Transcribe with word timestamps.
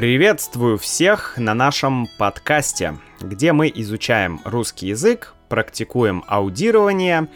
Приветствую 0.00 0.78
всех 0.78 1.34
на 1.36 1.52
нашем 1.52 2.08
подкасте, 2.16 2.96
где 3.20 3.52
мы 3.52 3.70
изучаем 3.74 4.40
русский 4.46 4.86
язык, 4.86 5.34
практикуем 5.50 6.24
аудирование 6.26 7.28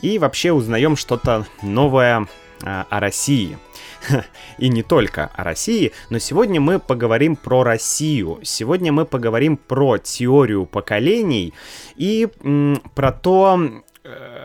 и 0.00 0.20
вообще 0.20 0.52
узнаем 0.52 0.94
что-то 0.94 1.44
новое 1.60 2.28
э, 2.62 2.84
о 2.88 3.00
России. 3.00 3.58
И 4.58 4.68
не 4.68 4.84
только 4.84 5.32
о 5.34 5.42
России, 5.42 5.90
но 6.08 6.20
сегодня 6.20 6.60
мы 6.60 6.78
поговорим 6.78 7.34
про 7.34 7.64
Россию. 7.64 8.38
Сегодня 8.44 8.92
мы 8.92 9.06
поговорим 9.06 9.56
про 9.56 9.98
теорию 9.98 10.66
поколений 10.66 11.52
и 11.96 12.28
м, 12.44 12.80
про 12.94 13.10
то, 13.10 13.58
э, 14.04 14.43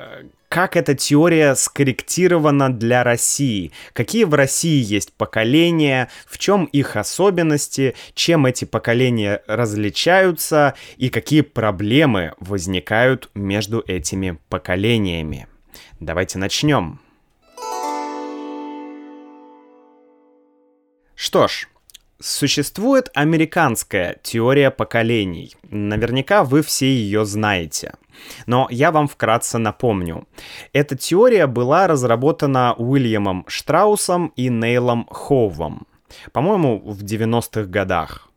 как 0.49 0.75
эта 0.75 0.95
теория 0.95 1.53
скорректирована 1.53 2.73
для 2.73 3.03
России, 3.03 3.71
какие 3.93 4.23
в 4.23 4.33
России 4.33 4.83
есть 4.83 5.13
поколения, 5.13 6.09
в 6.27 6.39
чем 6.39 6.65
их 6.65 6.95
особенности, 6.95 7.95
чем 8.15 8.47
эти 8.47 8.65
поколения 8.65 9.43
различаются 9.45 10.73
и 10.97 11.09
какие 11.09 11.41
проблемы 11.41 12.33
возникают 12.39 13.29
между 13.35 13.83
этими 13.87 14.39
поколениями. 14.49 15.47
Давайте 15.99 16.39
начнем. 16.39 16.99
Что 21.13 21.47
ж, 21.47 21.67
существует 22.19 23.09
американская 23.13 24.17
теория 24.21 24.71
поколений. 24.71 25.55
Наверняка 25.69 26.43
вы 26.43 26.61
все 26.61 26.87
ее 26.87 27.25
знаете. 27.25 27.93
Но 28.45 28.67
я 28.69 28.91
вам 28.91 29.07
вкратце 29.07 29.57
напомню. 29.57 30.27
Эта 30.73 30.97
теория 30.97 31.47
была 31.47 31.87
разработана 31.87 32.73
Уильямом 32.77 33.45
Штраусом 33.47 34.33
и 34.35 34.49
Нейлом 34.49 35.07
Хоувом, 35.09 35.87
по-моему, 36.33 36.79
в 36.79 37.03
90-х 37.03 37.63
годах. 37.63 38.29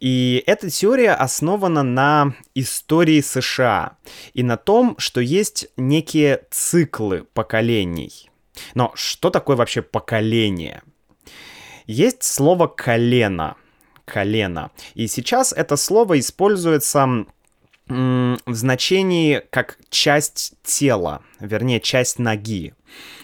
И 0.00 0.42
эта 0.46 0.70
теория 0.70 1.12
основана 1.12 1.82
на 1.82 2.34
истории 2.54 3.20
США 3.20 3.98
и 4.32 4.42
на 4.42 4.56
том, 4.56 4.94
что 4.98 5.20
есть 5.20 5.68
некие 5.76 6.42
циклы 6.50 7.24
поколений. 7.34 8.30
Но 8.74 8.92
что 8.94 9.30
такое 9.30 9.56
вообще 9.56 9.82
поколение? 9.82 10.82
Есть 11.90 12.22
слово 12.22 12.68
колено. 12.68 13.56
Колено. 14.04 14.70
И 14.94 15.08
сейчас 15.08 15.52
это 15.52 15.74
слово 15.74 16.20
используется 16.20 17.26
в 17.88 18.36
значении 18.46 19.42
как 19.50 19.76
часть 19.88 20.54
тела, 20.62 21.22
вернее, 21.40 21.80
часть 21.80 22.20
ноги. 22.20 22.74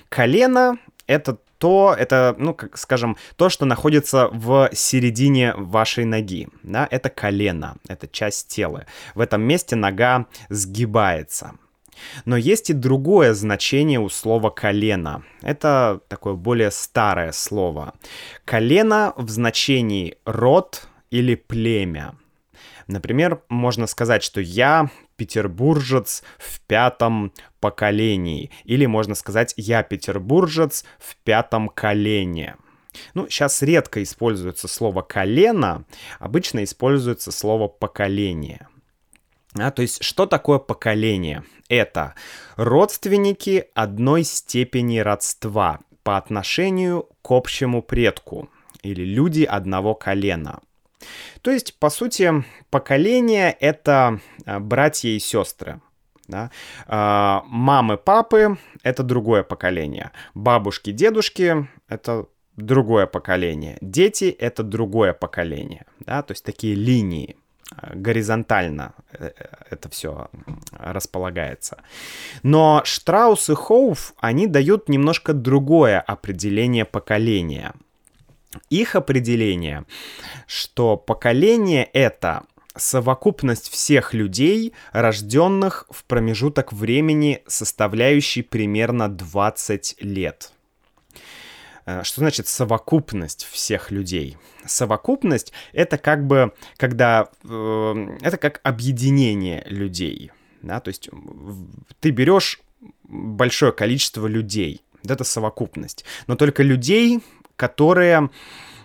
Колено— 0.09 0.78
это 1.06 1.39
то, 1.59 1.94
это, 1.97 2.34
ну, 2.39 2.55
как 2.55 2.77
скажем, 2.77 3.17
то, 3.37 3.50
что 3.50 3.67
находится 3.67 4.28
в 4.33 4.70
середине 4.72 5.55
вашей 5.55 6.05
ноги, 6.05 6.48
да, 6.64 6.89
это 6.91 7.09
колено, 7.09 7.77
это 7.87 8.09
часть 8.09 8.48
тела. 8.48 8.84
В 9.14 9.20
этом 9.20 9.42
месте 9.42 9.77
нога 9.77 10.27
сгибается. 10.48 11.53
Но 12.25 12.36
есть 12.36 12.70
и 12.70 12.72
другое 12.72 13.34
значение 13.34 14.00
у 14.00 14.08
слова 14.08 14.50
колено. 14.50 15.25
Это 15.42 16.00
такое 16.08 16.34
более 16.34 16.70
старое 16.70 17.33
слово. 17.33 17.94
Колено 18.44 19.12
в 19.16 19.28
значении 19.30 20.16
род 20.25 20.86
или 21.11 21.34
племя. 21.34 22.16
Например, 22.86 23.42
можно 23.48 23.86
сказать, 23.86 24.22
что 24.22 24.41
я 24.41 24.91
петербуржец 25.16 26.22
в 26.38 26.61
пятом 26.61 27.33
поколении. 27.61 28.50
Или 28.64 28.86
можно 28.86 29.14
сказать, 29.14 29.55
я 29.56 29.83
петербуржец 29.83 30.84
в 30.98 31.16
пятом 31.16 31.69
колене. 31.69 32.56
Ну, 33.14 33.28
сейчас 33.28 33.62
редко 33.62 34.03
используется 34.03 34.69
слово 34.69 35.03
«колено», 35.03 35.84
обычно 36.19 36.65
используется 36.65 37.31
слово 37.31 37.69
«поколение». 37.69 38.69
А, 39.59 39.71
то 39.71 39.83
есть, 39.83 40.03
что 40.03 40.27
такое 40.27 40.59
поколение? 40.59 41.44
Это 41.69 42.15
родственники 42.56 43.67
одной 43.75 44.25
степени 44.25 44.99
родства 44.99 45.81
по 46.03 46.17
отношению 46.17 47.09
к 47.22 47.31
общему 47.31 47.83
предку 47.83 48.49
или 48.83 49.03
люди 49.03 49.43
одного 49.43 49.95
колена. 49.95 50.61
То 51.43 51.50
есть, 51.50 51.78
по 51.78 51.91
сути, 51.91 52.45
поколение— 52.71 53.56
это 53.61 54.21
а, 54.45 54.61
братья 54.61 55.09
и 55.09 55.19
сестры. 55.19 55.81
Да? 56.28 56.50
А, 56.87 57.43
мамы, 57.47 57.97
папы— 57.97 58.59
это 58.83 59.03
другое 59.03 59.43
поколение. 59.43 60.12
Бабушки, 60.34 60.91
дедушки— 60.93 61.69
это 61.89 62.27
другое 62.56 63.06
поколение. 63.06 63.78
Дети— 63.81 64.25
это 64.39 64.62
другое 64.62 65.12
поколение. 65.12 65.87
Да? 66.00 66.22
То 66.22 66.33
есть 66.33 66.45
такие 66.45 66.75
линии 66.75 67.37
горизонтально 67.94 68.94
э, 69.12 69.31
э, 69.37 69.47
это 69.71 69.88
все 69.88 70.28
располагается. 70.72 71.78
Но 72.43 72.82
Штраус 72.84 73.50
и 73.50 73.54
Хоуф, 73.54 74.15
они 74.19 74.47
дают 74.47 74.88
немножко 74.88 75.32
другое 75.32 76.00
определение 76.00 76.84
поколения— 76.84 77.72
их 78.71 78.97
определение, 78.97 79.84
что 80.47 80.97
поколение 80.97 81.88
это 81.93 82.44
совокупность 82.77 83.71
всех 83.71 84.12
людей, 84.12 84.75
рожденных 84.93 85.87
в 85.91 86.04
промежуток 86.04 86.72
времени, 86.72 87.43
составляющий 87.47 88.43
примерно 88.43 89.09
20 89.09 89.97
лет. 90.00 90.53
Э, 91.86 92.02
что 92.02 92.20
значит 92.20 92.48
совокупность 92.48 93.44
всех 93.44 93.91
людей? 93.91 94.36
Совокупность 94.66 95.52
это 95.72 95.97
как 95.97 96.26
бы, 96.26 96.52
когда 96.76 97.28
э, 97.44 98.16
это 98.20 98.36
как 98.36 98.60
объединение 98.64 99.64
людей, 99.66 100.32
да, 100.62 100.80
то 100.80 100.88
есть 100.88 101.08
ты 102.00 102.10
берешь 102.10 102.60
большое 103.04 103.72
количество 103.72 104.26
людей, 104.26 104.82
это 105.04 105.22
совокупность, 105.24 106.04
но 106.26 106.34
только 106.34 106.64
людей, 106.64 107.20
которые, 107.54 108.30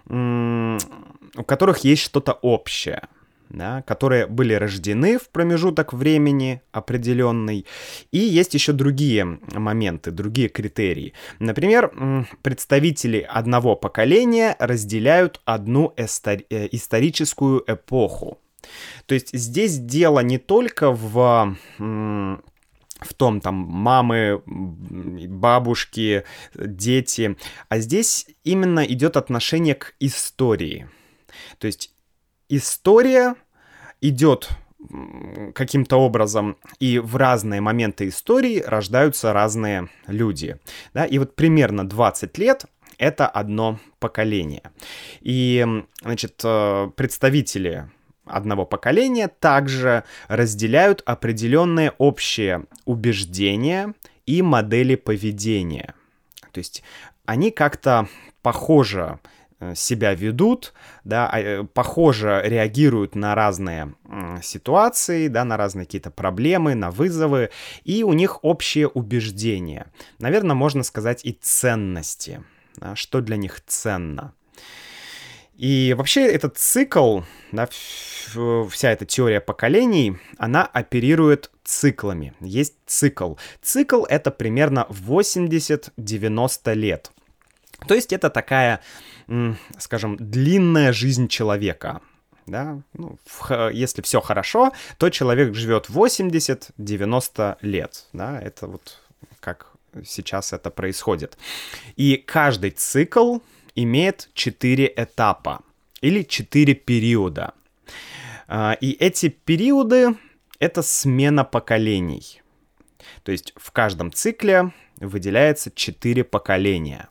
у 0.07 1.43
которых 1.45 1.79
есть 1.79 2.03
что-то 2.03 2.33
общее, 2.33 3.07
да, 3.53 3.81
которые 3.83 4.27
были 4.27 4.53
рождены 4.53 5.17
в 5.17 5.29
промежуток 5.29 5.93
времени 5.93 6.61
определенный. 6.71 7.65
И 8.11 8.17
есть 8.17 8.53
еще 8.53 8.73
другие 8.73 9.39
моменты, 9.53 10.11
другие 10.11 10.49
критерии. 10.49 11.13
Например, 11.39 11.91
представители 12.41 13.19
одного 13.27 13.75
поколения 13.75 14.55
разделяют 14.59 15.41
одну 15.45 15.93
э, 15.95 16.07
историческую 16.71 17.63
эпоху. 17.67 18.39
То 19.05 19.15
есть 19.15 19.35
здесь 19.35 19.77
дело 19.77 20.19
не 20.19 20.37
только 20.37 20.91
в 20.91 21.57
в 23.01 23.15
том 23.15 23.41
там 23.41 23.55
мамы, 23.55 24.43
бабушки, 24.45 26.23
дети. 26.53 27.35
А 27.67 27.79
здесь 27.79 28.27
именно 28.43 28.85
идет 28.85 29.17
отношение 29.17 29.73
к 29.73 29.95
истории. 29.99 30.87
То 31.57 31.65
есть 31.65 31.91
история 32.51 33.35
идет 34.01 34.49
каким-то 35.53 35.97
образом, 35.97 36.57
и 36.79 36.99
в 36.99 37.15
разные 37.15 37.61
моменты 37.61 38.07
истории 38.07 38.61
рождаются 38.65 39.31
разные 39.31 39.89
люди. 40.07 40.57
Да? 40.93 41.05
И 41.05 41.17
вот 41.17 41.35
примерно 41.35 41.87
20 41.87 42.37
лет 42.37 42.65
это 42.97 43.27
одно 43.27 43.79
поколение. 43.99 44.63
И, 45.21 45.65
значит, 46.01 46.41
э, 46.43 46.89
представители 46.95 47.89
одного 48.25 48.65
поколения 48.65 49.27
также 49.27 50.03
разделяют 50.27 51.01
определенные 51.05 51.91
общие 51.97 52.65
убеждения 52.85 53.93
и 54.25 54.41
модели 54.41 54.95
поведения. 54.95 55.93
То 56.51 56.59
есть 56.59 56.83
они 57.25 57.51
как-то 57.51 58.07
похоже 58.41 59.19
себя 59.75 60.13
ведут, 60.13 60.73
да, 61.03 61.29
а, 61.31 61.39
э, 61.39 61.63
похоже 61.63 62.41
реагируют 62.43 63.15
на 63.15 63.35
разные 63.35 63.93
ситуации, 64.41 65.27
да, 65.27 65.45
на 65.45 65.57
разные 65.57 65.85
какие-то 65.85 66.11
проблемы, 66.11 66.75
на 66.75 66.91
вызовы, 66.91 67.49
и 67.83 68.03
у 68.03 68.13
них 68.13 68.43
общие 68.43 68.87
убеждения. 68.87 69.87
Наверное, 70.19 70.55
можно 70.55 70.83
сказать 70.83 71.25
и 71.25 71.37
ценности, 71.39 72.43
да, 72.77 72.95
что 72.95 73.21
для 73.21 73.37
них 73.37 73.61
ценно. 73.65 74.33
И 75.61 75.93
вообще 75.95 76.25
этот 76.25 76.57
цикл, 76.57 77.21
да, 77.51 77.67
вся 77.67 78.91
эта 78.91 79.05
теория 79.05 79.39
поколений, 79.39 80.17
она 80.39 80.65
оперирует 80.65 81.51
циклами. 81.63 82.33
Есть 82.39 82.77
цикл. 82.87 83.35
Цикл— 83.61 84.03
это 84.09 84.31
примерно 84.31 84.87
80-90 84.89 86.73
лет. 86.73 87.11
То 87.87 87.95
есть 87.95 88.13
это 88.13 88.29
такая, 88.29 88.81
скажем, 89.77 90.17
длинная 90.17 90.93
жизнь 90.93 91.27
человека. 91.27 92.01
Да? 92.47 92.81
Ну, 92.93 93.17
в, 93.25 93.69
если 93.71 94.01
все 94.01 94.21
хорошо, 94.21 94.71
то 94.97 95.09
человек 95.09 95.53
живет 95.55 95.89
80-90 95.89 97.57
лет. 97.61 98.05
Да? 98.13 98.39
Это 98.41 98.67
вот 98.67 98.99
как 99.39 99.67
сейчас 100.05 100.53
это 100.53 100.69
происходит. 100.69 101.37
И 101.95 102.17
каждый 102.17 102.71
цикл 102.71 103.39
имеет 103.75 104.29
четыре 104.33 104.91
этапа. 104.95 105.61
или 106.01 106.23
четыре 106.23 106.73
периода. 106.73 107.53
А, 108.47 108.75
и 108.81 108.91
эти 108.93 109.29
периоды— 109.29 110.15
это 110.59 110.81
смена 110.81 111.43
поколений. 111.43 112.41
То 113.23 113.31
есть 113.31 113.53
в 113.55 113.71
каждом 113.71 114.11
цикле 114.11 114.71
выделяется 114.97 115.71
четыре 115.71 116.23
поколения. 116.23 117.07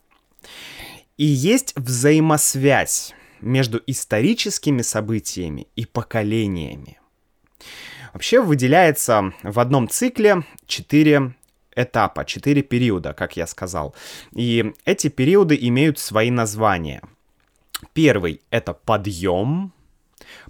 И 1.21 1.27
есть 1.27 1.75
взаимосвязь 1.77 3.13
между 3.43 3.83
историческими 3.87 4.81
событиями 4.81 5.67
и 5.77 5.85
поколениями. 5.85 6.99
Вообще 8.15 8.41
выделяется 8.41 9.35
в 9.43 9.61
одном 9.61 9.87
цикле 9.87 10.47
четыре 10.65 11.35
этапа, 11.77 12.25
четыре 12.25 12.63
периода, 12.63 13.13
как 13.13 13.37
я 13.37 13.47
сказал. 13.47 13.95
И 14.33 14.73
эти 14.87 15.09
периоды 15.09 15.59
имеют 15.61 15.99
свои 15.99 16.31
названия. 16.31 17.03
Первый— 17.93 18.41
это 18.51 18.73
подъем, 18.73 19.75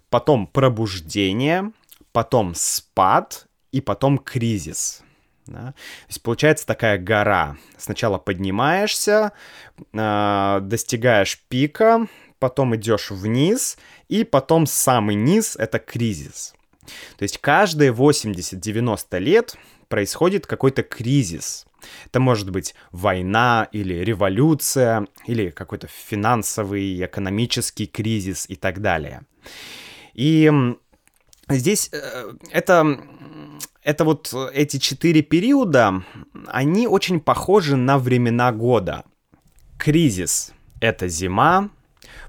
потом 0.08 0.46
пробуждение, 0.46 1.72
потом 2.12 2.54
спад 2.54 3.48
и 3.72 3.80
потом 3.80 4.18
кризис. 4.18 5.02
Да? 5.50 5.72
То 5.72 6.08
есть 6.08 6.22
получается 6.22 6.66
такая 6.66 6.96
гора. 6.96 7.56
Сначала 7.76 8.18
поднимаешься, 8.18 9.32
э, 9.92 10.58
достигаешь 10.62 11.38
пика, 11.48 12.06
потом 12.38 12.76
идешь 12.76 13.10
вниз, 13.10 13.76
и 14.08 14.24
потом 14.24 14.66
самый 14.66 15.16
низ— 15.16 15.56
это 15.58 15.78
кризис. 15.78 16.54
То 17.18 17.24
есть 17.24 17.38
каждые 17.38 17.92
80-90 17.92 19.18
лет 19.18 19.56
происходит 19.88 20.46
какой-то 20.46 20.82
кризис. 20.82 21.66
Это 22.06 22.20
может 22.20 22.50
быть 22.50 22.74
война 22.92 23.68
или 23.72 23.94
революция, 23.94 25.06
или 25.26 25.50
какой-то 25.50 25.88
финансовый, 25.88 27.04
экономический 27.04 27.86
кризис 27.86 28.46
и 28.48 28.54
так 28.56 28.80
далее. 28.80 29.22
И 30.14 30.50
здесь 31.48 31.90
э, 31.92 32.32
это, 32.50 33.00
это 33.82 34.04
вот 34.04 34.34
эти 34.52 34.78
четыре 34.78 35.22
периода, 35.22 36.02
они 36.46 36.86
очень 36.86 37.20
похожи 37.20 37.76
на 37.76 37.98
времена 37.98 38.52
года. 38.52 39.04
Кризис— 39.78 40.52
это 40.80 41.08
зима, 41.08 41.70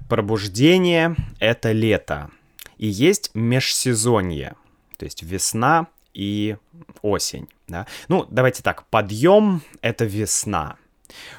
пробуждение— 0.08 1.16
это 1.38 1.72
лето. 1.72 2.30
И 2.78 2.86
есть 2.86 3.30
межсезонье, 3.34 4.54
то 4.96 5.04
есть 5.04 5.22
весна 5.22 5.86
и 6.14 6.56
осень. 7.02 7.48
Да? 7.68 7.86
Ну, 8.08 8.26
давайте 8.30 8.62
так, 8.62 8.86
подъем— 8.86 9.62
это 9.82 10.04
весна, 10.04 10.76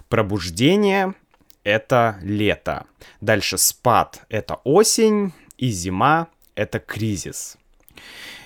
пробуждение— 0.10 1.15
это 1.63 2.19
лето, 2.21 2.86
дальше 3.19 3.57
спад— 3.57 4.24
это 4.30 4.56
осень, 4.63 5.33
и 5.57 5.69
зима— 5.69 6.27
это 6.56 6.80
кризис. 6.80 7.57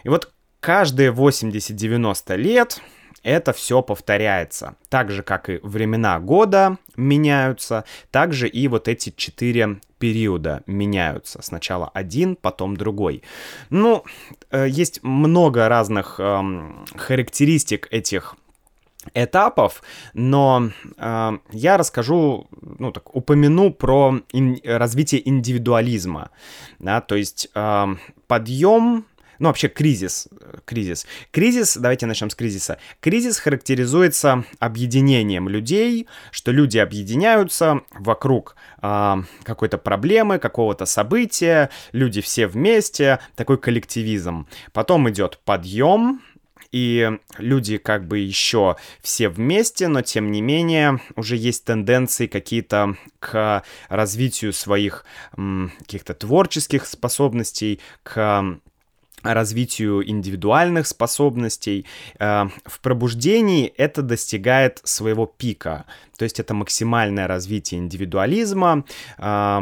И 0.04 0.10
вот 0.10 0.32
каждые 0.60 1.12
80-90 1.12 2.36
лет 2.36 2.82
это 3.24 3.52
все 3.52 3.82
повторяется. 3.82 4.76
Так 4.90 5.12
же, 5.12 5.22
как 5.22 5.50
и 5.50 5.60
времена 5.62 6.20
года 6.20 6.78
меняются, 6.96 7.84
так 8.12 8.34
же 8.34 8.48
и 8.48 8.68
вот 8.68 8.88
эти 8.88 9.14
четыре 9.16 9.82
периода 10.00 10.64
меняются. 10.66 11.42
Сначала 11.42 11.90
один, 11.94 12.36
потом 12.36 12.78
другой. 12.78 13.24
Ну, 13.70 14.04
э, 14.52 14.68
есть 14.70 15.04
много 15.04 15.68
разных 15.68 16.20
эм, 16.20 16.86
характеристик 16.96 17.88
этих 17.92 18.36
этапов, 19.14 19.82
но 20.14 20.70
э, 20.98 21.38
я 21.52 21.78
расскажу, 21.78 22.48
ну 22.62 22.92
так, 22.92 23.16
упомяну 23.16 23.74
про 23.74 24.22
ин- 24.32 24.60
развитие 24.64 25.28
индивидуализма, 25.28 26.30
да, 26.80 27.02
то 27.02 27.16
есть 27.16 27.50
э, 27.54 27.86
подъем 28.28 29.06
ну, 29.40 29.50
вообще 29.50 29.68
кризис. 29.68 30.28
Кризис. 30.66 31.06
Кризис, 31.32 31.78
давайте 31.78 32.06
начнем 32.06 32.30
с 32.30 32.36
кризиса. 32.36 32.80
Кризис 33.00 33.40
характеризуется 33.40 34.46
объединением 34.60 35.50
людей, 35.50 36.08
что 36.32 36.52
люди 36.52 36.78
объединяются 36.78 37.82
вокруг 37.92 38.56
э, 38.82 39.16
какой-то 39.44 39.78
проблемы, 39.78 40.40
какого-то 40.40 40.86
события, 40.86 41.70
люди 41.92 42.22
все 42.22 42.48
вместе, 42.48 43.20
такой 43.36 43.58
коллективизм. 43.58 44.48
Потом 44.74 45.10
идет 45.10 45.40
подъем, 45.44 46.22
и 46.72 47.18
люди 47.38 47.78
как 47.78 48.08
бы 48.08 48.20
еще 48.20 48.76
все 49.02 49.30
вместе, 49.30 49.88
но 49.88 50.02
тем 50.02 50.32
не 50.32 50.42
менее 50.42 51.00
уже 51.16 51.36
есть 51.36 51.66
тенденции 51.66 52.28
какие-то 52.28 52.96
к 53.20 53.64
развитию 53.90 54.54
своих 54.54 55.06
каких-то 55.32 56.14
творческих 56.14 56.86
способностей, 56.86 57.80
к 58.04 58.60
развитию 59.34 60.08
индивидуальных 60.08 60.88
способностей. 60.88 61.86
Э, 62.20 62.46
в 62.66 62.80
пробуждении 62.80 63.68
это 63.78 64.02
достигает 64.02 64.82
своего 64.84 65.26
пика, 65.26 65.86
то 66.18 66.24
есть 66.24 66.40
это 66.40 66.54
максимальное 66.54 67.28
развитие 67.28 67.80
индивидуализма 67.80 68.86
э, 69.18 69.62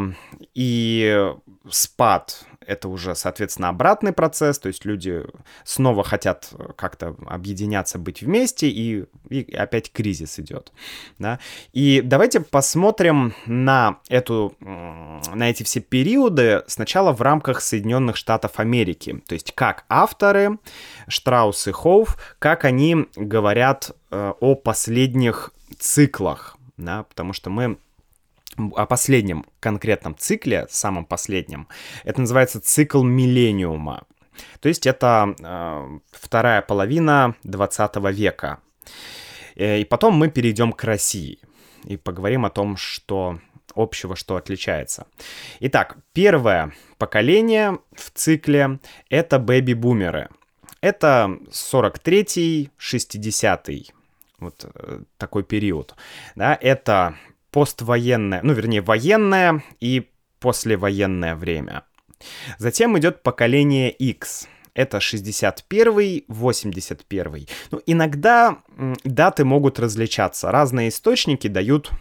и 0.53 1.31
спад 1.69 2.45
это 2.67 2.87
уже, 2.89 3.15
соответственно, 3.15 3.69
обратный 3.69 4.13
процесс, 4.13 4.59
то 4.59 4.67
есть 4.67 4.85
люди 4.85 5.23
снова 5.63 6.03
хотят 6.03 6.49
как-то 6.75 7.15
объединяться, 7.27 7.97
быть 7.97 8.21
вместе, 8.21 8.69
и, 8.69 9.05
и 9.29 9.53
опять 9.55 9.91
кризис 9.91 10.39
идет. 10.39 10.71
Да? 11.19 11.39
И 11.73 12.01
давайте 12.03 12.39
посмотрим 12.39 13.33
на, 13.45 13.99
эту, 14.09 14.55
на 14.59 15.49
эти 15.49 15.63
все 15.63 15.79
периоды 15.79 16.63
сначала 16.67 17.11
в 17.11 17.21
рамках 17.21 17.61
Соединенных 17.61 18.15
Штатов 18.15 18.59
Америки, 18.59 19.23
то 19.27 19.33
есть 19.33 19.53
как 19.53 19.85
авторы, 19.89 20.59
Штраус 21.07 21.67
и 21.67 21.71
Хоуф, 21.71 22.17
как 22.39 22.65
они 22.65 23.07
говорят 23.15 23.91
э, 24.11 24.33
о 24.39 24.55
последних 24.55 25.51
циклах, 25.77 26.57
да, 26.77 27.03
потому 27.03 27.33
что 27.33 27.49
мы 27.49 27.77
о 28.57 28.85
последнем 28.85 29.45
конкретном 29.59 30.15
цикле, 30.17 30.67
самом 30.69 31.05
последнем, 31.05 31.67
это 32.03 32.21
называется 32.21 32.59
цикл 32.61 33.03
миллениума. 33.03 34.05
То 34.59 34.69
есть 34.69 34.85
это 34.85 35.35
э, 35.39 35.99
вторая 36.11 36.61
половина 36.61 37.35
20 37.43 37.95
века. 38.11 38.59
Э, 39.55 39.79
и 39.79 39.85
потом 39.85 40.15
мы 40.15 40.29
перейдем 40.29 40.71
к 40.73 40.83
России 40.83 41.39
и 41.83 41.97
поговорим 41.97 42.45
о 42.45 42.49
том, 42.49 42.77
что 42.77 43.39
общего, 43.75 44.15
что 44.15 44.35
отличается. 44.35 45.07
Итак, 45.59 45.97
первое 46.13 46.73
поколение 46.97 47.79
в 47.93 48.11
цикле— 48.11 48.79
это 49.09 49.39
бэби-бумеры. 49.39 50.29
Это 50.81 51.39
43-й, 51.49 52.69
60-й, 52.77 53.91
вот 54.39 54.65
э, 54.73 54.99
такой 55.17 55.43
период. 55.43 55.95
Да, 56.35 56.57
это 56.59 57.15
поствоенное, 57.55 58.41
ну, 58.43 58.51
вернее, 58.51 58.81
военное 58.81 59.63
и 59.79 60.09
послевоенное 60.41 61.35
время. 61.35 61.83
Затем 62.57 62.99
идет 62.99 63.23
поколение 63.23 63.91
X. 63.91 64.49
Это 64.73 64.99
61 64.99 66.25
81 66.27 67.47
Ну, 67.71 67.81
иногда 67.85 68.57
даты 69.05 69.45
могут 69.45 69.79
различаться. 69.79 70.51
Разные 70.51 70.89
источники 70.89 71.47
дают 71.47 71.91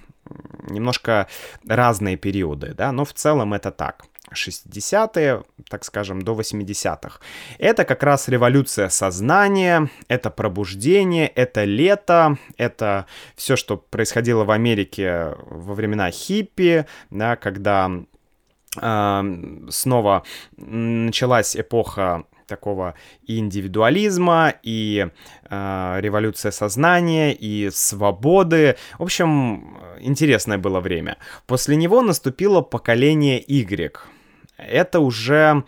немножко 0.69 1.29
разные 1.69 2.17
периоды, 2.17 2.75
да, 2.75 2.91
но 2.91 3.05
в 3.05 3.13
целом 3.13 3.55
это 3.55 3.71
так. 3.71 4.07
60-е, 4.33 5.43
так 5.69 5.85
скажем, 5.85 6.23
до 6.23 6.35
80-х. 6.35 7.21
Это 7.59 7.85
как 7.85 8.03
раз 8.03 8.29
революция 8.29 8.89
сознания, 8.89 9.91
это 10.09 10.31
пробуждение, 10.31 11.29
это 11.29 11.65
лето, 11.65 12.39
это 12.57 13.07
все, 13.37 13.57
что 13.57 13.77
происходило 13.77 14.45
в 14.45 14.51
Америке 14.51 15.35
во 15.47 15.75
времена 15.75 16.11
хиппи, 16.11 16.87
да, 17.11 17.37
когда 17.37 17.91
э, 18.81 19.23
снова 19.71 20.23
началась 20.57 21.57
эпоха 21.57 22.25
такого 22.47 22.95
индивидуализма, 23.27 24.55
и 24.63 25.07
э, 25.49 25.97
революция 26.01 26.53
сознания, 26.53 27.33
и 27.33 27.71
свободы. 27.71 28.77
В 28.99 29.03
общем, 29.03 29.79
интересное 30.01 30.59
было 30.59 30.81
время. 30.81 31.17
После 31.47 31.77
него 31.77 32.03
наступило 32.03 32.61
поколение 32.61 33.43
Y 33.47 34.14
это 34.57 35.01
уже 35.01 35.65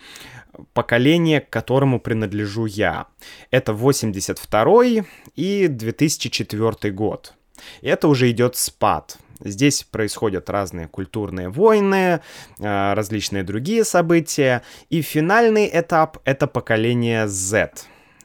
поколение, 0.73 1.41
к 1.41 1.51
которому 1.51 2.01
принадлежу 2.01 2.67
я. 2.67 3.07
Это 3.51 3.73
82 3.73 5.05
и 5.35 5.69
2004 5.69 6.93
год. 6.93 7.35
Это 7.83 8.09
уже 8.09 8.31
идет 8.31 8.57
спад. 8.57 9.19
Здесь 9.41 9.83
происходят 9.83 10.49
разные 10.49 10.89
культурные 10.89 11.51
войны, 11.51 12.21
а, 12.59 12.95
различные 12.95 13.43
другие 13.43 13.85
события. 13.85 14.63
И 14.89 15.03
финальный 15.03 15.69
этап— 15.73 16.19
это 16.25 16.47
поколение 16.47 17.29
Z, 17.29 17.73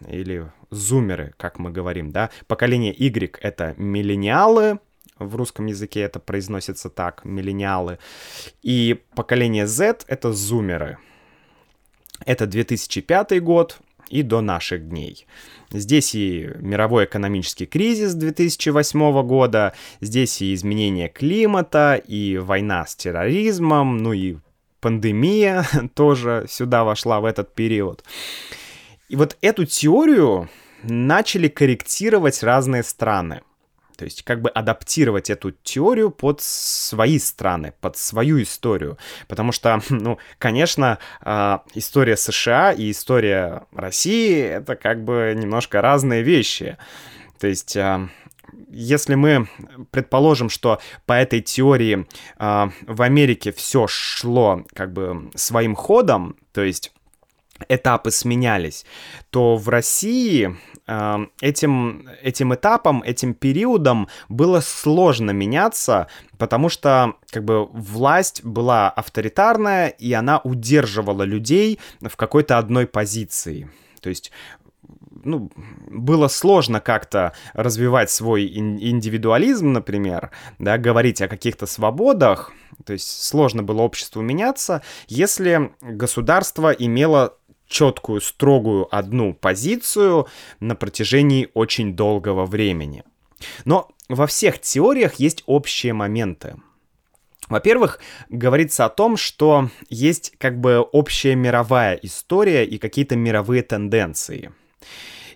или 0.08 0.50
зумеры, 0.70 1.34
как 1.38 1.60
мы 1.60 1.72
говорим, 1.72 2.12
да. 2.12 2.30
Поколение 2.48 2.94
Y— 2.94 3.38
это 3.42 3.74
миллениалы, 3.78 4.80
в 5.26 5.36
русском 5.36 5.68
языке 5.68 6.02
это 6.02 6.20
произносится 6.20 6.90
так, 6.90 7.26
миллениалы. 7.26 8.00
И 8.62 9.02
поколение 9.16 9.68
Z— 9.68 10.06
это 10.08 10.34
зумеры. 10.34 10.98
Это 12.26 12.46
2005 12.46 13.42
год 13.42 13.80
и 14.10 14.24
до 14.24 14.42
наших 14.42 14.90
дней. 14.90 15.26
Здесь 15.72 16.14
и 16.16 16.50
мировой 16.60 17.06
экономический 17.06 17.66
кризис 17.66 18.14
2008 18.14 19.24
года, 19.24 19.74
здесь 20.02 20.42
и 20.42 20.54
изменение 20.54 21.08
климата, 21.08 21.96
и 21.96 22.38
война 22.38 22.86
с 22.86 22.96
терроризмом, 22.96 23.98
ну 23.98 24.12
и 24.12 24.38
пандемия 24.82 25.66
тоже 25.96 26.46
сюда 26.50 26.84
вошла 26.84 27.22
в 27.22 27.26
этот 27.26 27.56
период. 27.56 28.04
И 29.08 29.16
вот 29.16 29.38
эту 29.42 29.66
теорию 29.66 30.50
начали 30.84 31.48
корректировать 31.48 32.44
разные 32.44 32.84
страны. 32.84 33.42
То 34.02 34.06
есть 34.06 34.24
как 34.24 34.42
бы 34.42 34.50
адаптировать 34.50 35.30
эту 35.30 35.52
теорию 35.52 36.10
под 36.10 36.42
свои 36.42 37.20
страны, 37.20 37.76
под 37.82 37.98
свою 37.98 38.42
историю. 38.42 38.98
Потому 39.28 39.52
что, 39.52 39.80
ну, 39.92 40.18
конечно, 40.40 40.98
а, 41.22 41.62
история 41.76 42.18
США 42.18 42.72
и 42.72 42.90
история 42.90 43.62
России— 43.72 44.42
это 44.42 44.76
как 44.76 45.04
бы 45.04 45.36
немножко 45.38 45.84
разные 45.84 46.24
вещи. 46.24 46.80
То 47.38 47.46
есть 47.46 47.78
а, 47.78 48.10
если 48.72 49.14
мы 49.14 49.48
предположим, 49.92 50.50
что 50.50 50.82
по 51.06 51.14
этой 51.14 51.42
теории 51.42 52.08
э, 52.40 52.70
в 52.88 53.02
Америке 53.04 53.52
все 53.52 53.86
шло 53.88 54.66
как 54.74 54.94
бы 54.94 55.30
своим 55.36 55.76
ходом, 55.76 56.38
то 56.54 56.64
есть 56.64 56.92
этапы 57.70 58.12
сменялись, 58.12 58.86
то 59.30 59.56
в 59.56 59.70
России 59.70 60.56
э, 60.88 61.18
этим, 61.42 62.08
этим 62.22 62.54
этапом, 62.54 63.02
этим 63.04 63.34
периодом 63.34 64.08
было 64.30 64.60
сложно 64.60 65.32
меняться, 65.32 66.08
потому 66.38 66.70
что 66.70 67.16
как 67.30 67.46
бы 67.46 67.66
власть 67.66 68.44
была 68.44 68.90
авторитарная, 68.90 69.88
и 69.88 70.14
она 70.14 70.40
удерживала 70.40 71.24
людей 71.24 71.80
в 72.02 72.16
какой-то 72.16 72.58
одной 72.58 72.88
позиции. 72.88 73.70
То 74.02 74.10
есть 74.10 74.32
ну, 75.24 75.52
было 75.90 76.28
сложно 76.28 76.80
как-то 76.80 77.34
развивать 77.54 78.10
свой 78.10 78.46
индивидуализм, 78.46 79.72
например, 79.72 80.32
да, 80.60 80.78
говорить 80.78 81.22
о 81.22 81.28
каких-то 81.28 81.66
свободах, 81.66 82.52
то 82.86 82.94
есть 82.94 83.24
сложно 83.24 83.64
было 83.64 83.82
обществу 83.82 84.22
меняться, 84.22 84.82
если 85.08 85.74
государство 85.82 86.72
имело 86.72 87.38
четкую, 87.72 88.22
строгую 88.22 88.94
одну 88.94 89.34
позицию 89.34 90.28
на 90.60 90.76
протяжении 90.76 91.50
очень 91.54 91.96
долгого 91.96 92.46
времени. 92.46 93.04
Но 93.66 93.90
во 94.10 94.28
всех 94.28 94.60
теориях 94.62 95.16
есть 95.16 95.44
общие 95.48 95.94
моменты. 95.94 96.58
Во-первых, 97.48 98.00
говорится 98.30 98.86
о 98.86 98.90
том, 98.90 99.18
что 99.18 99.70
есть 99.90 100.34
как 100.38 100.60
бы 100.60 100.80
общая 100.80 101.36
мировая 101.36 101.96
история 101.96 102.66
и 102.66 102.78
какие-то 102.78 103.16
мировые 103.16 103.64
тенденции. 103.64 104.52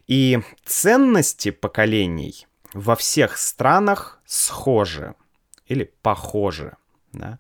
И 0.08 0.40
ценности 0.64 1.52
поколений 1.52 2.46
во 2.74 2.96
всех 2.96 3.38
странах 3.38 4.22
схожи 4.26 5.16
или 5.68 5.92
похожи. 6.02 6.78
Да? 7.12 7.40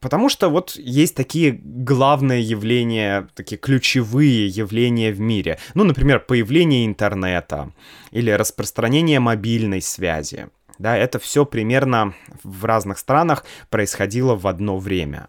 Потому 0.00 0.28
что 0.28 0.50
вот 0.50 0.76
есть 0.76 1.14
такие 1.14 1.52
главные 1.52 2.42
явления, 2.42 3.28
такие 3.34 3.56
ключевые 3.56 4.46
явления 4.46 5.12
в 5.12 5.20
мире. 5.20 5.58
Ну, 5.74 5.84
например, 5.84 6.20
появление 6.20 6.84
интернета 6.84 7.72
или 8.10 8.30
распространение 8.30 9.18
мобильной 9.18 9.80
связи. 9.80 10.48
Да, 10.78 10.96
это 10.96 11.18
все 11.18 11.46
примерно 11.46 12.14
в 12.42 12.64
разных 12.64 12.98
странах 12.98 13.44
происходило 13.70 14.34
в 14.34 14.46
одно 14.46 14.78
время. 14.78 15.28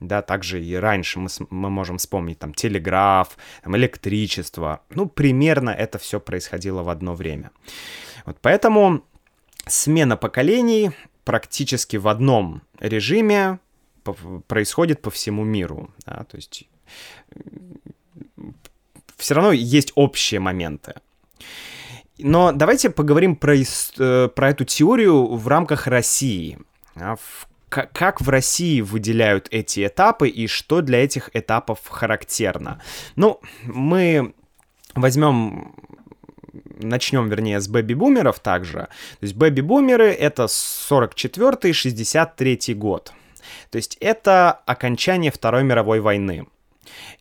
Да, 0.00 0.22
также 0.22 0.62
и 0.62 0.74
раньше 0.74 1.20
мы, 1.20 1.28
мы 1.50 1.70
можем 1.70 1.98
вспомнить 1.98 2.38
там 2.38 2.52
телеграф, 2.52 3.36
там, 3.62 3.76
электричество. 3.76 4.82
Ну, 4.90 5.06
примерно 5.06 5.70
это 5.70 5.98
все 5.98 6.20
происходило 6.20 6.82
в 6.82 6.88
одно 6.88 7.14
время. 7.14 7.52
Вот 8.26 8.38
поэтому 8.40 9.04
смена 9.66 10.16
поколений 10.16 10.90
практически 11.24 11.96
в 11.96 12.08
одном 12.08 12.62
режиме 12.80 13.60
происходит 14.46 15.02
по 15.02 15.10
всему 15.10 15.44
миру. 15.44 15.90
Да, 16.06 16.24
то 16.24 16.36
есть 16.36 16.68
все 19.16 19.34
равно 19.34 19.52
есть 19.52 19.92
общие 19.94 20.40
моменты. 20.40 20.94
Но 22.18 22.52
давайте 22.52 22.90
поговорим 22.90 23.36
про, 23.36 23.56
э, 23.56 24.28
про 24.28 24.50
эту 24.50 24.64
теорию 24.64 25.34
в 25.34 25.48
рамках 25.48 25.86
России. 25.86 26.58
В 26.94 27.48
как 27.74 28.20
в 28.20 28.28
России 28.28 28.80
выделяют 28.80 29.48
эти 29.50 29.84
этапы 29.84 30.28
и 30.28 30.46
что 30.46 30.80
для 30.80 31.02
этих 31.02 31.30
этапов 31.34 31.80
характерно. 31.88 32.80
Ну, 33.16 33.40
мы 33.64 34.32
возьмем 34.94 35.74
начнем, 36.78 37.28
вернее, 37.28 37.60
с 37.60 37.68
бэби-бумеров 37.68 38.38
также. 38.38 38.78
То 38.78 38.88
есть 39.22 39.34
бэби-бумеры— 39.34 40.12
это 40.20 40.44
44-63 40.44 42.74
год. 42.74 43.12
То 43.74 43.78
есть 43.78 43.96
это 43.98 44.52
окончание 44.66 45.32
Второй 45.32 45.64
мировой 45.64 45.98
войны. 45.98 46.46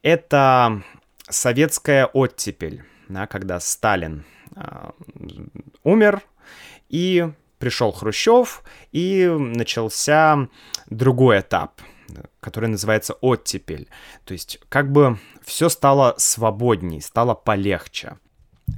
Это 0.04 0.84
советская 1.28 2.06
оттепель, 2.06 2.84
да, 3.10 3.26
когда 3.26 3.60
Сталин 3.60 4.24
э, 4.56 4.92
умер, 5.84 6.22
и 6.90 7.28
пришел 7.58 7.92
Хрущев, 7.92 8.62
и 8.92 9.26
начался 9.36 10.48
другой 10.92 11.40
этап, 11.40 11.82
который 12.40 12.70
называется 12.70 13.14
оттепель. 13.14 13.90
То 14.24 14.34
есть 14.34 14.60
как 14.70 14.92
бы 14.92 15.18
все 15.44 15.70
стало 15.70 16.14
свободней, 16.20 17.02
стало 17.02 17.34
полегче. 17.34 18.20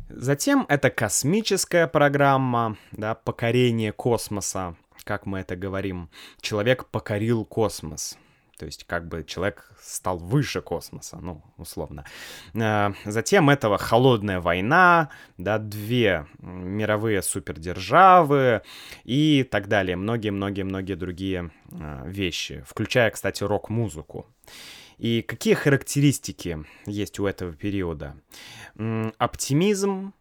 Затем 0.07 0.65
это 0.69 0.89
космическая 0.89 1.87
программа, 1.87 2.77
да, 2.93 3.15
покорение 3.15 3.91
космоса 3.91 4.77
как 5.05 5.25
мы 5.25 5.39
это 5.39 5.55
говорим, 5.55 6.09
человек 6.41 6.85
покорил 6.87 7.45
космос. 7.45 8.17
То 8.57 8.65
есть 8.65 8.85
как 8.85 9.07
бы 9.07 9.23
человек 9.25 9.69
стал 9.81 10.17
выше 10.17 10.61
космоса, 10.61 11.17
ну, 11.21 11.43
условно. 11.57 12.05
Э, 12.53 12.93
затем 13.03 13.49
этого 13.49 13.77
холодная 13.77 14.39
война, 14.39 15.09
да, 15.37 15.57
две 15.57 16.25
мировые 16.39 17.21
супердержавы 17.21 18.61
и 19.03 19.43
так 19.43 19.67
далее. 19.67 19.97
Многие-многие-многие 19.97 20.95
другие 20.95 21.51
э, 21.71 22.03
вещи, 22.05 22.63
включая, 22.65 23.11
кстати, 23.11 23.43
рок-музыку. 23.43 24.25
И 24.97 25.21
какие 25.21 25.53
характеристики 25.53 26.65
есть 26.85 27.19
у 27.19 27.25
этого 27.25 27.51
периода? 27.51 28.15
Оптимизм, 29.17 30.13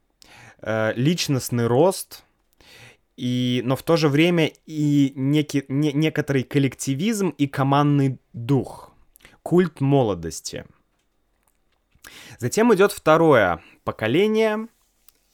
э, 0.60 0.92
личностный 0.96 1.68
рост— 1.68 2.24
и, 3.16 3.62
но 3.64 3.76
в 3.76 3.82
то 3.82 3.96
же 3.96 4.08
время 4.08 4.50
и 4.66 5.12
некий, 5.14 5.64
не, 5.68 5.92
некоторый 5.92 6.42
коллективизм 6.42 7.30
и 7.30 7.46
командный 7.46 8.18
дух, 8.32 8.92
культ 9.42 9.80
молодости. 9.80 10.64
Затем 12.38 12.74
идет 12.74 12.92
второе 12.92 13.62
поколение, 13.84 14.68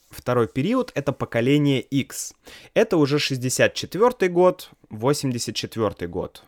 второй 0.09 0.47
период— 0.47 0.91
это 0.95 1.11
поколение 1.11 1.81
X. 1.81 2.33
Это 2.73 2.97
уже 2.97 3.19
64 3.19 4.29
год, 4.31 4.71
84 4.89 6.07
год. 6.07 6.43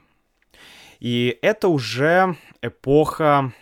И 0.99 1.37
это 1.41 1.67
уже 1.67 2.37
эпоха 2.61 3.53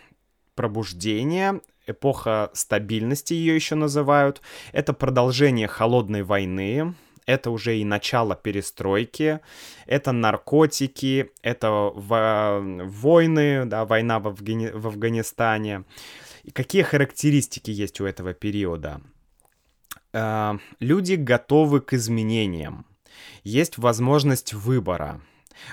пробуждения, 0.56 1.62
эпоха 1.88 2.52
стабильности 2.54 3.34
ее 3.34 3.56
еще 3.56 3.76
называют. 3.76 4.42
Это 4.74 4.94
продолжение 4.94 5.68
холодной 5.68 6.22
войны, 6.24 6.94
это 7.26 7.52
уже 7.52 7.78
и 7.78 7.86
начало 7.86 8.36
перестройки, 8.36 9.40
это 9.86 10.12
наркотики, 10.12 11.32
это 11.42 11.92
войны, 11.94 13.66
да, 13.66 13.86
война 13.86 14.20
в, 14.20 14.28
Афгани... 14.28 14.70
в 14.70 14.88
Афганистане. 14.88 15.84
И 16.44 16.52
какие 16.52 16.82
характеристики 16.82 17.72
есть 17.72 18.02
у 18.02 18.06
этого 18.06 18.34
периода? 18.34 19.02
Э, 20.14 20.58
люди 20.80 21.14
готовы 21.14 21.82
к 21.82 21.94
изменениям. 21.94 22.86
Есть 23.44 23.78
возможность 23.78 24.54
выбора, 24.54 25.22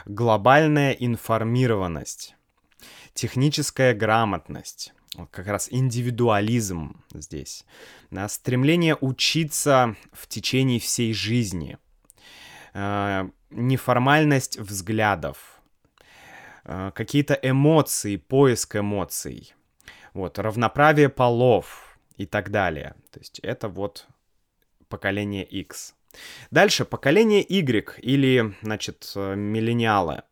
глобальная 0.06 0.92
информированность, 0.92 2.34
техническая 3.14 3.94
грамотность, 3.94 4.92
как 5.26 5.46
раз 5.46 5.68
индивидуализм 5.70 7.02
здесь, 7.12 7.64
да, 8.10 8.28
стремление 8.28 8.96
учиться 9.00 9.96
в 10.12 10.26
течение 10.26 10.80
всей 10.80 11.12
жизни, 11.12 11.78
э, 12.75 13.28
неформальность 13.50 14.58
взглядов, 14.58 15.60
э, 16.64 16.92
какие-то 16.94 17.38
эмоции, 17.42 18.16
поиск 18.16 18.76
эмоций, 18.76 19.54
вот, 20.14 20.38
равноправие 20.38 21.08
полов 21.08 21.98
и 22.16 22.26
так 22.26 22.50
далее. 22.50 22.94
То 23.10 23.20
есть 23.20 23.38
это 23.40 23.68
вот 23.68 24.06
поколение 24.88 25.44
X. 25.44 25.94
Дальше 26.50 26.84
поколение 26.84 27.44
Y 27.46 27.98
или, 27.98 28.54
значит, 28.62 29.12
миллениалы. 29.14 30.22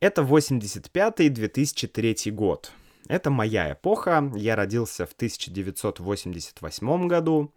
Это 0.00 0.22
85-2003 0.22 2.30
год. 2.30 2.72
Это 3.10 3.28
моя 3.28 3.72
эпоха. 3.72 4.30
Я 4.36 4.54
родился 4.54 5.04
в 5.04 5.12
1988 5.14 7.08
году. 7.08 7.52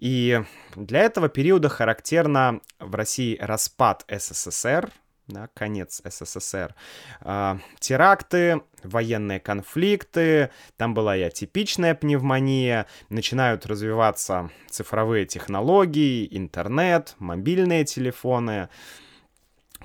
И 0.00 0.42
для 0.74 1.00
этого 1.02 1.28
периода 1.28 1.68
характерно 1.68 2.60
в 2.80 2.92
России 2.96 3.38
распад 3.40 4.04
СССР, 4.08 4.90
да, 5.28 5.48
конец 5.54 6.02
СССР, 6.04 6.74
э, 7.20 7.58
теракты, 7.78 8.62
военные 8.82 9.38
конфликты, 9.38 10.50
там 10.76 10.92
была 10.92 11.16
и 11.16 11.22
атипичная 11.22 11.94
пневмония, 11.94 12.86
начинают 13.10 13.66
развиваться 13.66 14.50
цифровые 14.68 15.24
технологии, 15.24 16.26
интернет, 16.36 17.14
мобильные 17.20 17.84
телефоны. 17.84 18.68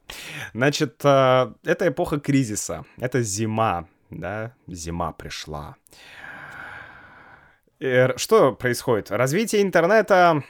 Значит, 0.52 1.00
э, 1.04 1.52
это 1.64 1.88
эпоха 1.88 2.18
кризиса. 2.18 2.84
Это 2.98 3.22
зима. 3.22 3.86
Да, 4.10 4.54
зима 4.66 5.12
пришла. 5.12 5.76
Что 8.16 8.52
происходит? 8.54 9.12
Развитие 9.12 9.62
интернета, 9.62 10.42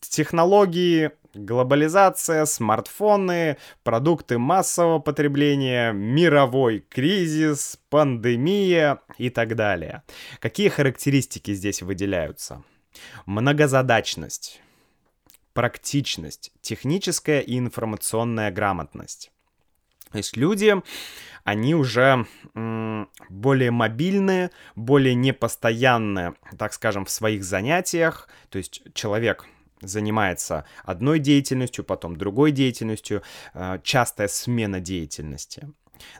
технологии, 0.00 1.12
глобализация, 1.32 2.44
смартфоны, 2.44 3.56
продукты 3.82 4.36
массового 4.38 4.98
потребления, 4.98 5.92
мировой 5.92 6.80
кризис, 6.80 7.78
пандемия 7.88 9.00
и 9.16 9.30
так 9.30 9.56
далее. 9.56 10.02
Какие 10.40 10.68
характеристики 10.68 11.54
здесь 11.54 11.80
выделяются? 11.80 12.62
Многозадачность, 13.24 14.60
практичность, 15.52 16.52
техническая 16.60 17.40
и 17.40 17.58
информационная 17.58 18.50
грамотность. 18.50 19.30
То 20.10 20.18
есть 20.18 20.36
люди, 20.36 20.74
они 21.44 21.74
уже 21.74 22.26
более 23.28 23.70
мобильные, 23.70 24.50
более 24.74 25.14
непостоянные, 25.14 26.34
так 26.58 26.72
скажем, 26.72 27.04
в 27.04 27.10
своих 27.10 27.44
занятиях. 27.44 28.28
То 28.48 28.58
есть 28.58 28.82
человек 28.94 29.46
занимается 29.80 30.64
одной 30.84 31.18
деятельностью, 31.18 31.84
потом 31.84 32.16
другой 32.16 32.50
деятельностью, 32.52 33.22
э, 33.54 33.78
частая 33.84 34.28
смена 34.28 34.80
деятельности. 34.80 35.68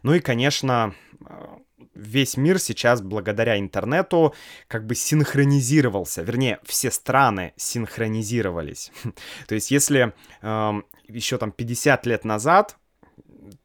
Ну 0.02 0.14
и, 0.14 0.20
конечно, 0.20 0.94
э, 1.26 1.58
весь 1.94 2.36
мир 2.36 2.58
сейчас 2.58 3.00
благодаря 3.00 3.58
интернету 3.58 4.34
как 4.66 4.86
бы 4.86 4.94
синхронизировался, 4.94 6.22
вернее, 6.22 6.58
все 6.64 6.90
страны 6.90 7.52
синхронизировались. 7.56 8.92
То 9.46 9.54
есть 9.54 9.70
если 9.70 10.12
э, 10.42 10.82
еще 11.08 11.38
там 11.38 11.52
50 11.52 12.06
лет 12.06 12.24
назад 12.24 12.76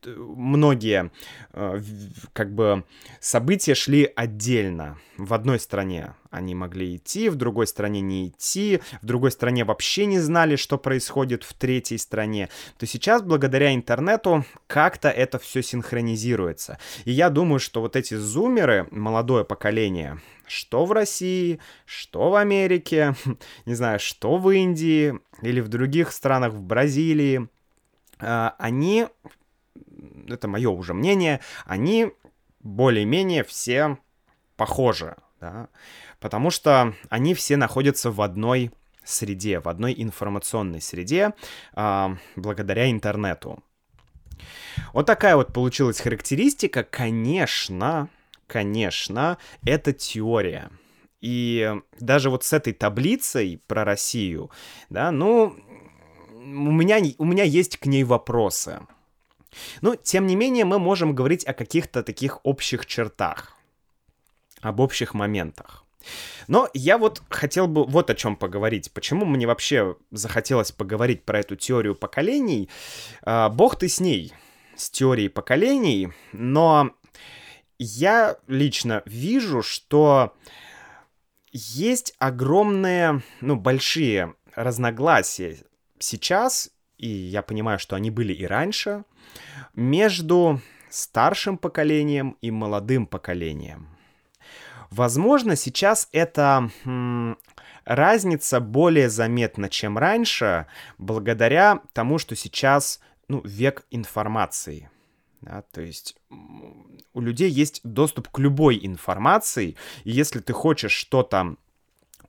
многие 0.06 1.12
э, 1.52 1.82
как 2.34 2.54
бы 2.54 2.84
события 3.20 3.76
шли 3.76 4.12
отдельно. 4.16 4.98
В 5.18 5.34
одной 5.34 5.60
стране 5.60 6.16
они 6.32 6.56
могли 6.56 6.96
идти, 6.96 7.30
в 7.30 7.36
другой 7.36 7.68
стране 7.68 8.02
не 8.02 8.30
идти, 8.30 8.82
в 9.02 9.06
другой 9.06 9.32
стране 9.32 9.64
вообще 9.64 10.08
не 10.08 10.20
знали, 10.20 10.56
что 10.56 10.78
происходит 10.80 11.44
в 11.44 11.54
третьей 11.54 12.00
стране. 12.00 12.50
То 12.80 12.88
сейчас 12.88 13.22
благодаря 13.22 13.74
интернету 13.74 14.44
как-то 14.66 15.10
это 15.10 15.38
все 15.38 15.62
синхронизируется. 15.62 16.80
И 17.06 17.12
я 17.12 17.30
думаю, 17.30 17.60
что 17.60 17.82
вот 17.82 17.96
эти 17.96 18.16
зумеры, 18.16 18.88
молодое 18.90 19.46
поколение, 19.46 20.20
что 20.48 20.86
в 20.86 20.92
России, 20.92 21.60
что 21.86 22.32
в 22.32 22.36
Америке, 22.36 23.16
не 23.66 23.76
знаю, 23.76 24.00
что 24.00 24.38
в 24.38 24.50
Индии 24.50 25.20
или 25.42 25.62
в 25.62 25.68
других 25.68 26.12
странах, 26.12 26.54
в 26.54 26.62
Бразилии, 26.62 27.48
э, 28.20 28.50
они 28.58 29.08
это 30.28 30.48
мое 30.48 30.70
уже 30.70 30.94
мнение, 30.94 31.40
они 31.66 32.12
более-менее 32.60 33.44
все 33.44 33.98
похожи, 34.56 35.16
да, 35.40 35.68
потому 36.20 36.50
что 36.50 36.94
они 37.10 37.34
все 37.34 37.58
находятся 37.58 38.12
в 38.12 38.22
одной 38.22 38.72
среде, 39.04 39.60
в 39.60 39.68
одной 39.68 39.94
информационной 39.98 40.82
среде, 40.82 41.34
э, 41.76 42.16
благодаря 42.36 42.90
интернету. 42.90 43.64
Вот 44.94 45.06
такая 45.06 45.36
вот 45.36 45.54
получилась 45.54 46.00
характеристика. 46.00 46.84
Конечно, 46.84 48.10
конечно, 48.48 49.38
это 49.66 49.94
теория. 49.94 50.70
И 51.22 51.74
даже 52.00 52.30
вот 52.30 52.44
с 52.44 52.52
этой 52.52 52.74
таблицей 52.74 53.62
про 53.68 53.86
Россию, 53.86 54.52
да, 54.90 55.12
ну, 55.12 55.56
у 56.34 56.72
меня, 56.72 57.00
у 57.18 57.26
меня 57.26 57.44
есть 57.44 57.78
к 57.78 57.86
ней 57.86 58.04
вопросы. 58.04 58.82
Но, 59.82 59.96
тем 59.96 60.28
не 60.28 60.36
менее, 60.36 60.66
мы 60.66 60.80
можем 60.80 61.16
говорить 61.16 61.46
о 61.46 61.54
каких-то 61.54 62.04
таких 62.04 62.40
общих 62.44 62.86
чертах, 62.86 63.54
об 64.62 64.80
общих 64.80 65.14
моментах. 65.14 65.84
Но 66.48 66.70
я 66.74 66.98
вот 66.98 67.22
хотел 67.30 67.68
бы 67.68 67.86
вот 67.86 68.10
о 68.10 68.16
чем 68.16 68.36
поговорить. 68.36 68.92
Почему 68.92 69.26
мне 69.26 69.48
вообще 69.48 69.96
захотелось 70.12 70.72
поговорить 70.72 71.24
про 71.24 71.40
эту 71.40 71.56
теорию 71.56 71.96
поколений? 71.96 72.70
А, 73.22 73.50
бог 73.50 73.78
ты 73.78 73.88
с 73.88 74.00
ней, 74.00 74.34
с 74.76 74.90
теорией 74.90 75.30
поколений, 75.30 76.10
но 76.32 76.92
я 77.80 78.38
лично 78.48 79.02
вижу, 79.06 79.62
что 79.62 80.34
есть 81.52 82.16
огромные, 82.18 83.22
ну, 83.42 83.56
большие 83.56 84.34
разногласия 84.56 85.58
сейчас, 86.00 86.72
и 86.98 87.08
я 87.08 87.42
понимаю, 87.42 87.80
что 87.80 87.96
они 87.96 88.12
были 88.12 88.34
и 88.34 88.46
раньше, 88.46 89.04
между 89.76 90.62
старшим 90.90 91.58
поколением 91.58 92.38
и 92.42 92.52
молодым 92.52 93.08
поколением. 93.08 93.88
Возможно, 94.92 95.56
сейчас 95.56 96.08
эта 96.12 96.70
м, 96.86 97.38
разница 97.84 98.60
более 98.60 99.10
заметна, 99.10 99.70
чем 99.70 99.98
раньше, 99.98 100.68
благодаря 101.00 101.82
тому, 101.94 102.20
что 102.20 102.36
сейчас 102.36 103.00
ну, 103.28 103.42
век 103.44 103.86
информации. 103.90 104.90
Да, 105.42 105.64
то 105.72 105.82
есть 105.82 106.16
у 107.14 107.20
людей 107.20 107.50
есть 107.50 107.82
доступ 107.84 108.30
к 108.30 108.40
любой 108.40 108.80
информации, 108.82 109.76
и 110.04 110.12
если 110.12 110.40
ты 110.40 110.54
хочешь 110.54 110.94
что-то 110.94 111.58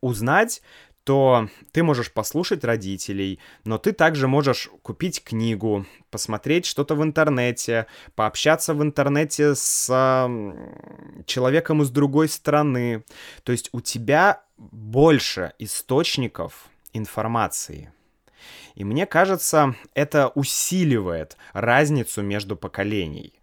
узнать, 0.01 0.63
то 1.05 1.49
ты 1.73 1.83
можешь 1.83 2.11
послушать 2.11 2.65
родителей, 2.65 3.39
но 3.65 3.77
ты 3.77 3.93
также 3.93 4.27
можешь 4.27 4.71
купить 4.83 5.23
книгу, 5.23 5.87
посмотреть 6.11 6.65
что-то 6.65 6.95
в 6.95 7.03
интернете, 7.03 7.87
пообщаться 8.15 8.73
в 8.75 8.83
интернете 8.83 9.55
с 9.55 9.87
человеком 11.27 11.83
из 11.83 11.91
другой 11.91 12.29
страны. 12.29 13.05
То 13.43 13.53
есть 13.53 13.69
у 13.73 13.81
тебя 13.81 14.43
больше 14.57 15.53
источников 15.59 16.69
информации. 16.95 17.93
И 18.75 18.85
мне 18.85 19.07
кажется, 19.07 19.75
это 19.95 20.29
усиливает 20.29 21.37
разницу 21.53 22.23
между 22.23 22.57
поколений. 22.57 23.39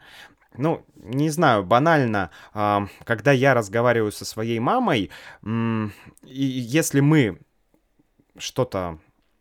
Ну, 0.57 0.85
не 0.95 1.29
знаю, 1.29 1.63
банально, 1.63 2.31
э, 2.53 2.79
когда 3.05 3.31
я 3.31 3.53
разговариваю 3.53 4.11
со 4.11 4.25
своей 4.25 4.59
мамой, 4.59 5.09
и 5.43 5.89
если 6.25 6.99
мы 6.99 7.39
что-то 8.41 8.99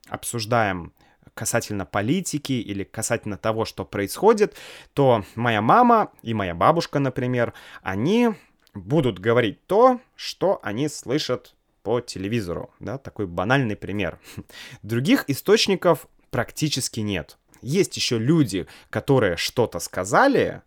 обсуждаем, 0.09 0.93
касательно 1.35 1.87
политики 1.87 2.53
или 2.53 2.85
касательно 2.85 3.37
того, 3.37 3.65
что 3.65 3.85
происходит, 3.85 4.57
то 4.95 5.25
моя 5.35 5.63
мама 5.63 6.13
и 6.23 6.35
моя 6.35 6.55
бабушка, 6.55 6.99
например, 6.99 7.55
они 7.83 8.31
будут 8.75 9.19
говорить 9.19 9.65
то, 9.67 10.01
что 10.17 10.61
они 10.63 10.89
слышат 10.89 11.55
по 11.83 12.01
телевизору. 12.01 12.71
Да, 12.79 12.99
такой 12.99 13.27
банальный 13.27 13.77
пример. 13.77 14.19
Других 14.83 15.25
источников 15.29 16.07
практически 16.31 17.01
нет. 17.01 17.39
Есть 17.63 17.97
еще 17.97 18.19
люди, 18.19 18.67
которые 18.91 19.37
что-то 19.37 19.81
сказали, 19.81 20.63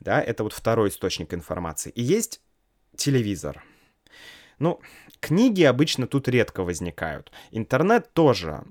да, 0.00 0.20
это 0.20 0.44
вот 0.44 0.52
второй 0.52 0.90
источник 0.90 1.32
информации. 1.32 1.90
И 1.90 2.02
есть 2.02 2.40
телевизор. 2.96 3.62
Ну, 4.58 4.80
книги 5.20 5.62
обычно 5.62 6.06
тут 6.06 6.28
редко 6.28 6.62
возникают. 6.62 7.32
Интернет 7.50 8.12
тоже. 8.12 8.62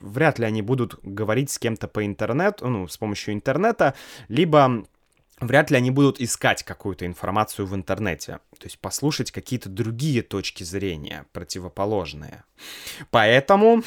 Вряд 0.00 0.38
ли 0.38 0.46
они 0.46 0.62
будут 0.62 0.98
говорить 1.02 1.50
с 1.50 1.58
кем-то 1.58 1.88
по 1.88 2.04
интернету, 2.04 2.68
ну, 2.68 2.88
с 2.88 2.96
помощью 2.96 3.34
интернета, 3.34 3.94
либо 4.28 4.84
вряд 5.40 5.70
ли 5.70 5.76
они 5.76 5.90
будут 5.90 6.20
искать 6.20 6.62
какую-то 6.62 7.06
информацию 7.06 7.66
в 7.66 7.74
интернете, 7.74 8.40
то 8.58 8.64
есть 8.64 8.78
послушать 8.78 9.30
какие-то 9.30 9.68
другие 9.68 10.22
точки 10.22 10.64
зрения, 10.64 11.26
противоположные. 11.32 12.44
Поэтому, 13.10 13.82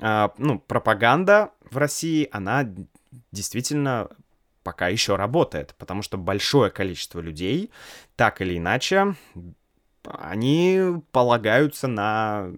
э, 0.00 0.28
ну, 0.38 0.58
пропаганда 0.58 1.50
в 1.70 1.76
России, 1.76 2.28
она 2.32 2.68
действительно 3.30 4.08
пока 4.62 4.88
еще 4.88 5.16
работает, 5.16 5.74
потому 5.78 6.02
что 6.02 6.18
большое 6.18 6.70
количество 6.70 7.20
людей, 7.20 7.70
так 8.16 8.40
или 8.40 8.58
иначе, 8.58 9.16
они 10.04 11.00
полагаются 11.12 11.88
на 11.88 12.52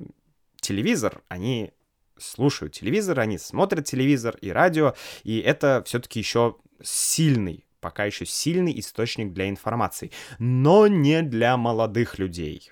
телевизор, 0.61 1.23
они 1.29 1.73
слушают 2.17 2.75
телевизор, 2.75 3.21
они 3.21 3.39
смотрят 3.39 3.85
телевизор 3.85 4.37
и 4.41 4.51
радио, 4.51 4.95
и 5.25 5.39
это 5.39 5.83
все-таки 5.87 6.21
еще 6.21 6.57
сильный, 6.83 7.67
пока 7.81 8.05
еще 8.05 8.25
сильный 8.25 8.79
источник 8.79 9.33
для 9.33 9.49
информации, 9.49 10.11
но 10.39 10.87
не 10.87 11.23
для 11.23 11.57
молодых 11.57 12.19
людей. 12.19 12.71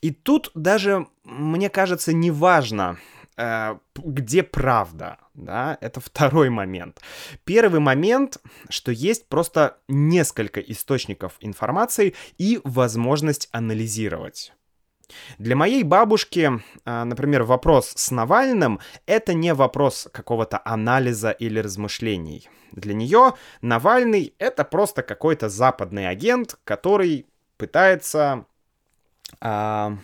И 0.00 0.12
тут 0.12 0.50
даже, 0.54 1.06
мне 1.24 1.68
кажется, 1.68 2.12
не 2.12 2.30
важно, 2.30 2.98
Э, 3.17 3.17
где 3.96 4.42
правда, 4.42 5.18
да, 5.34 5.78
это 5.80 6.00
второй 6.00 6.50
момент. 6.50 7.00
Первый 7.44 7.80
момент, 7.80 8.38
что 8.68 8.90
есть 8.90 9.28
просто 9.28 9.78
несколько 9.86 10.60
источников 10.60 11.36
информации 11.40 12.14
и 12.36 12.60
возможность 12.64 13.48
анализировать. 13.52 14.52
Для 15.38 15.56
моей 15.56 15.84
бабушки, 15.84 16.50
э, 16.84 17.04
например, 17.04 17.44
вопрос 17.44 17.92
с 17.96 18.10
Навальным— 18.10 18.80
это 19.06 19.32
не 19.32 19.54
вопрос 19.54 20.08
какого-то 20.12 20.60
анализа 20.64 21.30
или 21.30 21.60
размышлений. 21.60 22.48
Для 22.72 22.92
нее 22.92 23.34
Навальный— 23.62 24.34
это 24.38 24.64
просто 24.64 25.02
какой-то 25.02 25.48
западный 25.48 26.08
агент, 26.08 26.58
который 26.64 27.26
пытается 27.56 28.44
а, 29.40 29.96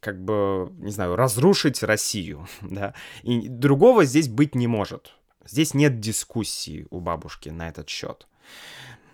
как 0.00 0.22
бы, 0.22 0.72
не 0.78 0.90
знаю, 0.90 1.16
разрушить 1.16 1.82
Россию, 1.82 2.46
да, 2.60 2.94
и 3.22 3.48
другого 3.48 4.04
здесь 4.04 4.28
быть 4.28 4.54
не 4.54 4.66
может. 4.66 5.14
Здесь 5.44 5.74
нет 5.74 5.98
дискуссии 5.98 6.86
у 6.90 7.00
бабушки 7.00 7.48
на 7.48 7.68
этот 7.68 7.88
счет. 7.88 8.26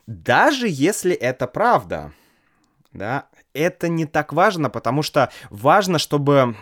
Даже 0.07 0.67
если 0.69 1.15
это 1.15 1.47
правда, 1.47 2.13
да, 2.93 3.29
это 3.53 3.89
не 3.89 4.05
так 4.05 4.33
важно, 4.33 4.69
потому 4.69 5.03
что 5.03 5.31
важно, 5.51 5.99
чтобы 5.99 6.57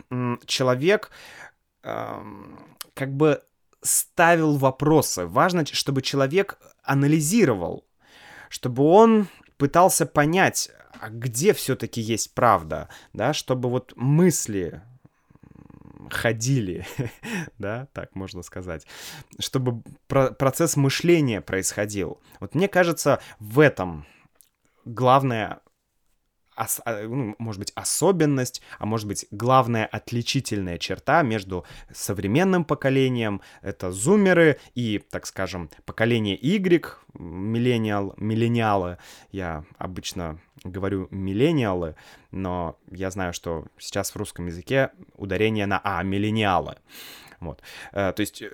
человек 0.47 1.11
э, 1.83 2.23
как 2.95 3.13
бы 3.15 3.43
ставил 3.83 4.57
вопросы. 4.57 5.27
Важно, 5.27 5.67
чтобы 5.67 6.03
человек 6.03 6.59
анализировал, 6.83 7.85
чтобы 8.49 8.85
он 8.85 9.27
пытался 9.63 10.07
понять, 10.07 10.73
а 11.01 11.09
где 11.09 11.53
все-таки 11.53 12.01
есть 12.01 12.35
правда, 12.35 12.89
да, 13.13 13.33
чтобы 13.33 13.71
вот 13.71 13.93
мысли 13.95 14.83
ходили, 16.11 16.85
да, 17.59 17.87
так 17.93 18.17
можно 18.17 18.43
сказать, 18.43 18.89
чтобы 19.39 19.85
про 20.09 20.33
процесс 20.33 20.75
мышления 20.75 21.41
происходил. 21.41 22.21
Вот 22.41 22.57
мне 22.57 22.67
кажется, 22.67 23.23
в 23.39 23.61
этом 23.61 24.05
главное 24.85 25.61
ос, 26.57 26.81
а, 26.85 27.03
ну, 27.03 27.35
может 27.39 27.59
быть, 27.59 27.73
особенность, 27.75 28.63
а 28.79 28.87
может 28.87 29.07
быть, 29.07 29.27
главная 29.31 29.87
отличительная 29.87 30.79
черта 30.79 31.23
между 31.23 31.65
современным 31.93 32.65
поколением, 32.65 33.41
это 33.63 33.93
зумеры, 33.93 34.59
и, 34.75 34.99
так 35.11 35.27
скажем, 35.27 35.71
поколение 35.85 36.39
Y, 36.41 36.99
миллениал, 37.15 38.15
миллениалы, 38.17 38.99
я 39.31 39.65
обычно 39.79 40.41
говорю 40.65 41.09
миллениалы, 41.11 41.97
но 42.31 42.79
я 42.91 43.11
знаю, 43.11 43.33
что 43.33 43.67
сейчас 43.79 44.11
в 44.11 44.17
русском 44.17 44.47
языке 44.47 44.91
ударение 45.17 45.67
на 45.67 45.81
А, 45.83 46.03
миллениалы. 46.03 46.77
Вот. 47.41 47.61
Э, 47.93 48.13
то 48.15 48.21
есть 48.21 48.41
э, 48.41 48.51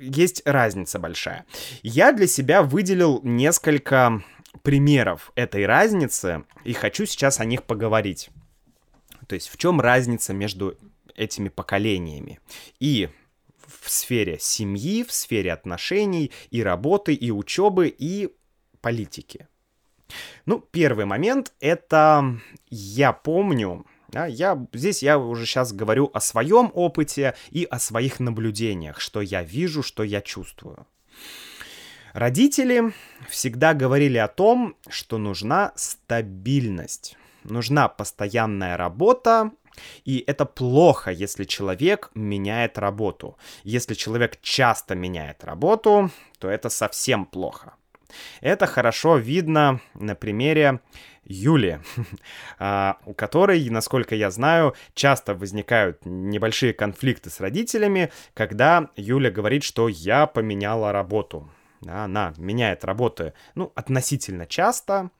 есть 0.00 0.42
разница 0.46 0.98
большая. 0.98 1.44
Я 1.82 2.12
для 2.12 2.26
себя 2.26 2.62
выделил 2.62 3.20
несколько 3.22 4.22
примеров 4.62 5.32
этой 5.34 5.66
разницы, 5.66 6.44
и 6.64 6.72
хочу 6.72 7.06
сейчас 7.06 7.40
о 7.40 7.44
них 7.44 7.64
поговорить. 7.64 8.30
То 9.26 9.34
есть 9.34 9.48
в 9.48 9.56
чем 9.56 9.80
разница 9.80 10.32
между 10.32 10.76
этими 11.14 11.48
поколениями? 11.48 12.40
И 12.80 13.08
в 13.66 13.90
сфере 13.90 14.38
семьи, 14.40 15.04
в 15.04 15.12
сфере 15.12 15.52
отношений, 15.52 16.32
и 16.50 16.62
работы, 16.62 17.14
и 17.14 17.30
учебы, 17.30 17.88
и 17.88 18.34
политики. 18.80 19.46
Ну, 20.46 20.60
первый 20.60 21.04
момент— 21.04 21.52
это 21.60 22.38
я 22.70 23.12
помню, 23.12 23.84
да, 24.08 24.26
я, 24.26 24.66
здесь 24.72 25.02
я 25.02 25.18
уже 25.18 25.44
сейчас 25.44 25.72
говорю 25.72 26.10
о 26.14 26.20
своем 26.20 26.70
опыте 26.74 27.34
и 27.50 27.64
о 27.64 27.78
своих 27.78 28.20
наблюдениях, 28.20 29.00
что 29.00 29.20
я 29.20 29.42
вижу, 29.42 29.82
что 29.82 30.02
я 30.02 30.22
чувствую. 30.22 30.86
Родители 32.18 32.92
всегда 33.28 33.74
говорили 33.74 34.18
о 34.18 34.26
том, 34.26 34.74
что 34.88 35.18
нужна 35.18 35.70
стабильность, 35.76 37.16
нужна 37.44 37.86
постоянная 37.86 38.76
работа, 38.76 39.52
и 40.04 40.24
это 40.26 40.44
плохо, 40.44 41.12
если 41.12 41.44
человек 41.44 42.10
меняет 42.16 42.76
работу. 42.76 43.38
Если 43.62 43.94
человек 43.94 44.40
часто 44.42 44.96
меняет 44.96 45.44
работу, 45.44 46.10
то 46.40 46.50
это 46.50 46.70
совсем 46.70 47.24
плохо. 47.24 47.74
Это 48.40 48.66
хорошо 48.66 49.16
видно 49.16 49.80
на 49.94 50.16
примере 50.16 50.80
Юли, 51.22 51.78
а, 52.58 52.98
у 53.06 53.14
которой, 53.14 53.70
насколько 53.70 54.16
я 54.16 54.32
знаю, 54.32 54.74
часто 54.92 55.36
возникают 55.36 56.04
небольшие 56.04 56.72
конфликты 56.72 57.30
с 57.30 57.38
родителями, 57.38 58.10
когда 58.34 58.90
Юля 58.96 59.30
говорит, 59.30 59.62
что 59.62 59.86
я 59.86 60.26
поменяла 60.26 60.90
работу 60.90 61.48
да, 61.80 62.04
она 62.04 62.34
меняет 62.36 62.84
работы, 62.84 63.34
ну, 63.54 63.72
относительно 63.74 64.46
часто, 64.46 65.10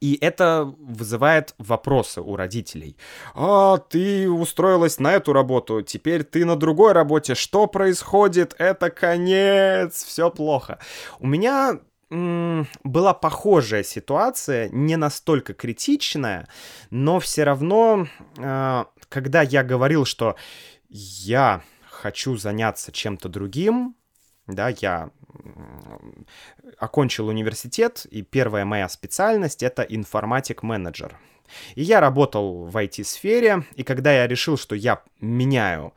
и 0.00 0.18
это 0.20 0.64
вызывает 0.78 1.54
вопросы 1.58 2.20
у 2.20 2.36
родителей. 2.36 2.96
«А, 3.34 3.78
ты 3.78 4.28
устроилась 4.30 4.98
на 4.98 5.12
эту 5.12 5.32
работу, 5.32 5.82
теперь 5.82 6.24
ты 6.24 6.44
на 6.44 6.56
другой 6.56 6.92
работе, 6.92 7.34
что 7.34 7.66
происходит? 7.66 8.54
Это 8.58 8.90
конец, 8.90 10.04
все 10.04 10.30
плохо». 10.30 10.78
У 11.20 11.26
меня 11.26 11.80
была 12.10 13.14
похожая 13.14 13.82
ситуация, 13.82 14.68
не 14.68 14.96
настолько 14.96 15.52
критичная, 15.52 16.46
но 16.90 17.18
все 17.18 17.44
равно, 17.44 18.06
а, 18.38 18.86
когда 19.08 19.42
я 19.42 19.64
говорил, 19.64 20.04
что 20.04 20.36
я 20.88 21.62
хочу 21.90 22.36
заняться 22.36 22.92
чем-то 22.92 23.28
другим, 23.28 23.96
да, 24.46 24.68
я 24.68 25.10
окончил 26.78 27.28
университет, 27.28 28.06
и 28.10 28.22
первая 28.22 28.64
моя 28.64 28.88
специальность— 28.88 29.62
это 29.64 29.82
информатик-менеджер. 29.82 31.18
И 31.74 31.82
я 31.82 32.00
работал 32.00 32.64
в 32.64 32.76
IT-сфере, 32.76 33.64
и 33.74 33.82
когда 33.82 34.12
я 34.12 34.26
решил, 34.26 34.56
что 34.56 34.74
я 34.74 35.02
меняю 35.20 35.92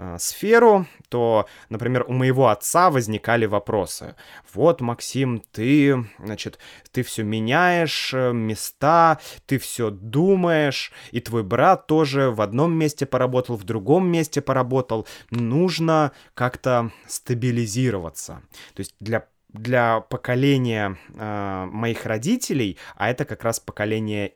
э, 0.00 0.16
сферу, 0.18 0.86
то, 1.08 1.46
например, 1.68 2.04
у 2.08 2.12
моего 2.12 2.48
отца 2.48 2.90
возникали 2.90 3.44
вопросы. 3.44 4.16
Вот, 4.54 4.80
Максим, 4.80 5.42
ты, 5.52 6.06
значит, 6.18 6.58
ты 6.90 7.02
все 7.02 7.22
меняешь 7.22 8.14
э, 8.14 8.32
места, 8.32 9.18
ты 9.46 9.58
все 9.58 9.90
думаешь, 9.90 10.92
и 11.10 11.20
твой 11.20 11.42
брат 11.42 11.86
тоже 11.86 12.30
в 12.30 12.40
одном 12.40 12.72
месте 12.72 13.04
поработал, 13.04 13.56
в 13.56 13.64
другом 13.64 14.08
месте 14.10 14.40
поработал. 14.40 15.06
Нужно 15.30 16.12
как-то 16.34 16.90
стабилизироваться. 17.06 18.42
То 18.74 18.80
есть 18.80 18.94
для 19.00 19.26
для 19.52 20.00
поколения 20.00 20.96
э, 21.12 21.66
моих 21.72 22.06
родителей, 22.06 22.78
а 22.94 23.10
это 23.10 23.24
как 23.24 23.42
раз 23.42 23.58
поколение 23.58 24.34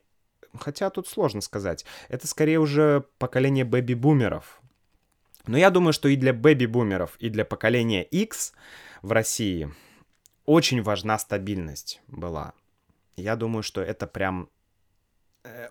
Хотя 0.58 0.90
тут 0.90 1.08
сложно 1.08 1.40
сказать. 1.40 1.84
Это 2.08 2.26
скорее 2.26 2.60
уже 2.60 3.04
поколение 3.18 3.64
бэби-бумеров, 3.64 4.60
Но 5.46 5.58
я 5.58 5.70
думаю, 5.70 5.92
что 5.92 6.08
и 6.08 6.16
для 6.16 6.32
бэби-бумеров, 6.32 7.16
и 7.18 7.28
для 7.28 7.44
поколения 7.44 8.02
X 8.02 8.52
в 9.02 9.12
России 9.12 9.70
очень 10.46 10.82
важна 10.82 11.18
стабильность 11.18 12.00
была. 12.08 12.54
Я 13.16 13.36
думаю, 13.36 13.62
что 13.62 13.80
это 13.80 14.06
прям 14.06 14.48
э, 15.44 15.68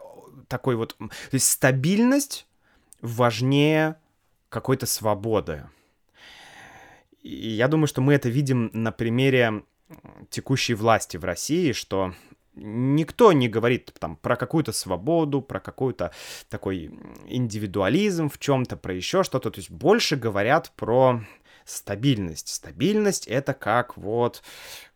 такой 0.47 0.75
вот... 0.75 0.95
То 0.97 1.09
есть 1.31 1.49
стабильность 1.49 2.47
важнее 3.01 3.97
какой-то 4.49 4.85
свободы. 4.85 5.67
И 7.21 7.49
я 7.49 7.67
думаю, 7.67 7.87
что 7.87 8.01
мы 8.01 8.13
это 8.13 8.29
видим 8.29 8.69
на 8.73 8.91
примере 8.91 9.63
текущей 10.29 10.73
власти 10.73 11.17
в 11.17 11.23
России, 11.23 11.71
что 11.71 12.13
никто 12.55 13.31
не 13.33 13.47
говорит 13.49 13.93
там 13.99 14.15
про 14.15 14.35
какую-то 14.35 14.71
свободу, 14.71 15.41
про 15.41 15.59
какой-то 15.59 16.11
такой 16.49 16.91
индивидуализм 17.25 18.29
в 18.29 18.37
чем-то, 18.37 18.77
про 18.77 18.93
еще 18.93 19.23
что-то. 19.23 19.51
То 19.51 19.59
есть 19.59 19.71
больше 19.71 20.15
говорят 20.15 20.71
про 20.75 21.21
стабильность. 21.65 22.49
Стабильность 22.49 23.27
это 23.27 23.53
как 23.53 23.97
вот 23.97 24.43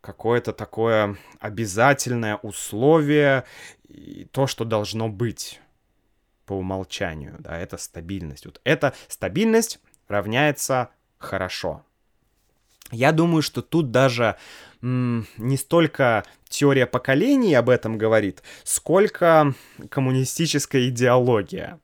какое-то 0.02 0.54
такое 0.54 1.18
обязательное 1.40 2.38
условие, 2.38 3.46
то, 4.32 4.48
что 4.48 4.66
должно 4.66 5.10
быть 5.10 5.62
по 6.46 6.54
умолчанию, 6.54 7.36
да, 7.40 7.58
это 7.58 7.78
стабильность. 7.78 8.46
Вот 8.46 8.62
эта 8.64 8.94
стабильность 9.08 9.80
равняется 10.08 10.90
хорошо. 11.18 11.84
Я 12.92 13.12
думаю, 13.12 13.42
что 13.42 13.62
тут 13.62 13.92
даже 13.92 14.38
не 14.82 15.58
столько 15.58 16.24
теория 16.50 16.86
поколений 16.86 17.54
об 17.56 17.70
этом 17.70 17.98
говорит, 17.98 18.44
сколько 18.64 19.54
коммунистическая 19.90 20.88
идеология. 20.90 21.80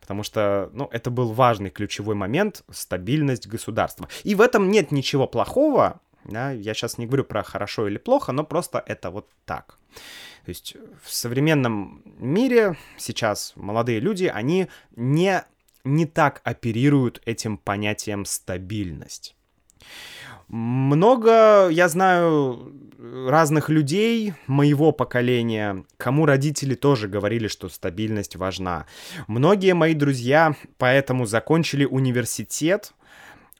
Потому 0.00 0.22
что, 0.22 0.70
ну, 0.72 0.88
это 0.90 1.10
был 1.10 1.32
важный 1.32 1.70
ключевой 1.70 2.14
момент— 2.14 2.64
стабильность 2.70 3.46
государства. 3.46 4.08
И 4.24 4.34
в 4.34 4.40
этом 4.40 4.70
нет 4.70 4.90
ничего 4.90 5.26
плохого, 5.26 6.00
да, 6.24 6.50
я 6.50 6.74
сейчас 6.74 6.98
не 6.98 7.06
говорю 7.06 7.24
про 7.24 7.42
хорошо 7.42 7.88
или 7.88 7.98
плохо, 7.98 8.32
но 8.32 8.44
просто 8.44 8.82
это 8.86 9.10
вот 9.10 9.28
так. 9.44 9.78
То 10.44 10.50
есть 10.50 10.76
в 11.02 11.12
современном 11.12 12.02
мире 12.18 12.76
сейчас 12.96 13.52
молодые 13.56 14.00
люди, 14.00 14.24
они 14.24 14.68
не, 14.96 15.44
не 15.84 16.06
так 16.06 16.40
оперируют 16.44 17.20
этим 17.26 17.58
понятием 17.58 18.24
стабильность. 18.24 19.34
Много, 20.48 21.68
я 21.68 21.88
знаю, 21.88 22.72
разных 22.98 23.68
людей 23.68 24.34
моего 24.46 24.92
поколения, 24.92 25.84
кому 25.96 26.26
родители 26.26 26.74
тоже 26.74 27.08
говорили, 27.08 27.48
что 27.48 27.68
стабильность 27.68 28.36
важна. 28.36 28.86
Многие 29.26 29.74
мои 29.74 29.94
друзья 29.94 30.54
поэтому 30.78 31.26
закончили 31.26 31.84
университет 31.84 32.92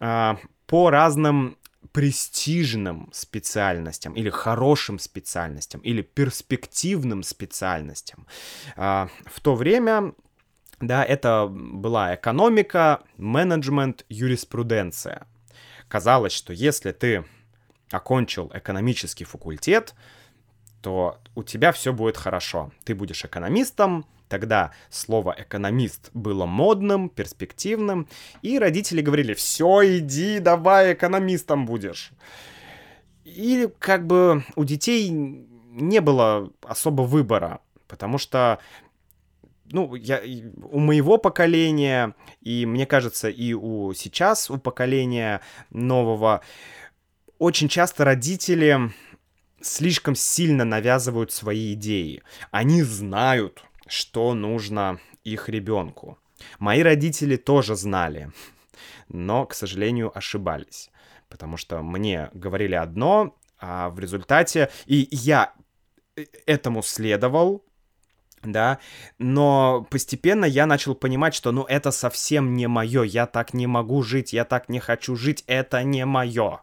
э, 0.01 0.37
по 0.66 0.90
разным 0.90 1.57
престижным 1.92 3.11
специальностям 3.12 4.14
или 4.14 4.31
хорошим 4.31 4.98
специальностям 4.98 5.81
или 5.83 6.03
перспективным 6.03 7.22
специальностям. 7.22 8.27
Э, 8.77 9.09
в 9.27 9.40
то 9.40 9.55
время 9.55 10.14
да, 10.81 11.05
это 11.05 11.48
была 11.51 12.14
экономика, 12.14 13.03
менеджмент, 13.16 14.05
юриспруденция 14.09 15.27
казалось, 15.88 16.33
что 16.33 16.53
если 16.53 16.92
ты 16.92 17.24
окончил 17.90 18.51
экономический 18.55 19.24
факультет, 19.24 19.94
то 20.83 21.18
у 21.35 21.42
тебя 21.42 21.72
все 21.72 21.92
будет 21.92 22.16
хорошо. 22.16 22.70
Ты 22.85 22.94
будешь 22.94 23.24
экономистом, 23.24 24.07
тогда 24.29 24.72
слово 24.90 25.35
экономист 25.37 26.11
было 26.14 26.46
модным, 26.46 27.09
перспективным, 27.09 28.09
и 28.42 28.59
родители 28.59 29.01
говорили, 29.01 29.35
все, 29.35 29.98
иди, 29.98 30.38
давай 30.38 30.92
экономистом 30.92 31.66
будешь. 31.66 32.12
И 33.24 33.68
как 33.79 34.07
бы 34.07 34.44
у 34.55 34.64
детей 34.64 35.09
не 35.11 36.01
было 36.01 36.51
особо 36.62 37.03
выбора, 37.03 37.61
потому 37.87 38.18
что 38.18 38.59
ну, 39.70 39.94
я, 39.94 40.22
у 40.62 40.78
моего 40.78 41.18
поколения, 41.18 42.14
и 42.40 42.66
мне 42.66 42.87
кажется, 42.87 43.28
и 43.28 43.52
у 43.52 43.92
сейчас, 43.94 44.50
у 44.50 44.59
поколения 44.59 45.40
нового, 45.70 46.42
очень 47.38 47.68
часто 47.68 48.04
родители 48.04 48.92
слишком 49.61 50.14
сильно 50.14 50.64
навязывают 50.64 51.33
свои 51.33 51.74
идеи. 51.74 52.22
Они 52.50 52.83
знают, 52.83 53.64
что 53.87 54.35
нужно 54.35 55.00
их 55.24 55.48
ребенку. 55.48 56.18
Мои 56.59 56.83
родители 56.83 57.37
тоже 57.37 57.74
знали, 57.74 58.31
но, 59.09 59.46
к 59.46 59.54
сожалению, 59.54 60.16
ошибались. 60.16 60.90
Потому 61.28 61.57
что 61.57 61.83
мне 61.83 62.31
говорили 62.33 62.74
одно, 62.74 63.37
а 63.59 63.90
в 63.90 63.98
результате... 63.98 64.70
И 64.87 65.09
я 65.11 65.52
э, 66.16 66.24
этому 66.46 66.83
следовал, 66.83 67.64
да, 68.42 68.79
но 69.18 69.87
постепенно 69.90 70.44
я 70.44 70.66
начал 70.66 70.94
понимать, 70.94 71.35
что, 71.35 71.53
ну, 71.53 71.64
это 71.64 71.90
совсем 71.90 72.55
не 72.55 72.66
мое, 72.66 73.03
я 73.03 73.27
так 73.27 73.55
не 73.55 73.66
могу 73.66 74.03
жить, 74.03 74.33
я 74.33 74.44
так 74.44 74.68
не 74.68 74.81
хочу 74.81 75.16
жить, 75.16 75.44
это 75.46 75.83
не 75.83 76.05
мое. 76.05 76.61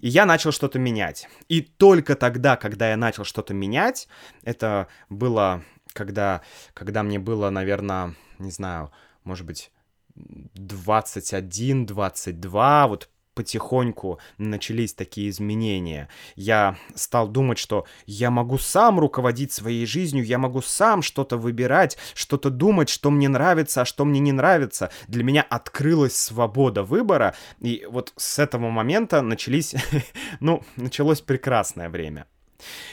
И 0.00 0.08
я 0.08 0.26
начал 0.26 0.52
что-то 0.52 0.78
менять. 0.78 1.28
И 1.48 1.62
только 1.62 2.14
тогда, 2.14 2.56
когда 2.56 2.90
я 2.90 2.96
начал 2.96 3.24
что-то 3.24 3.54
менять, 3.54 4.08
это 4.42 4.88
было, 5.08 5.62
когда, 5.92 6.42
когда 6.74 7.02
мне 7.02 7.18
было, 7.18 7.48
наверное, 7.50 8.14
не 8.38 8.50
знаю, 8.50 8.92
может 9.22 9.46
быть, 9.46 9.70
21, 10.14 11.86
22, 11.86 12.86
вот 12.86 13.08
потихоньку 13.34 14.18
начались 14.38 14.94
такие 14.94 15.28
изменения. 15.28 16.08
Я 16.36 16.76
стал 16.94 17.28
думать, 17.28 17.58
что 17.58 17.86
я 18.06 18.30
могу 18.30 18.58
сам 18.58 18.98
руководить 18.98 19.52
своей 19.52 19.86
жизнью, 19.86 20.24
я 20.24 20.38
могу 20.38 20.62
сам 20.62 21.02
что-то 21.02 21.36
выбирать, 21.36 21.98
что-то 22.14 22.50
думать, 22.50 22.88
что 22.88 23.10
мне 23.10 23.28
нравится, 23.28 23.82
а 23.82 23.84
что 23.84 24.04
мне 24.04 24.20
не 24.20 24.32
нравится. 24.32 24.90
Для 25.08 25.24
меня 25.24 25.42
открылась 25.42 26.16
свобода 26.16 26.82
выбора, 26.82 27.34
и 27.60 27.86
вот 27.90 28.12
с 28.16 28.38
этого 28.38 28.70
момента 28.70 29.22
начались, 29.22 29.74
ну, 30.40 30.62
началось 30.76 31.20
прекрасное 31.20 31.88
время. 31.88 32.26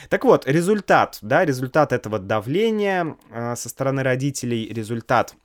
Так 0.10 0.26
вот, 0.26 0.48
результат, 0.48 1.20
да, 1.22 1.46
результат 1.46 1.94
этого 1.94 2.20
давления 2.20 3.16
э, 3.30 3.56
со 3.56 3.70
стороны 3.70 4.04
родителей, 4.04 4.72
результат 4.74 5.36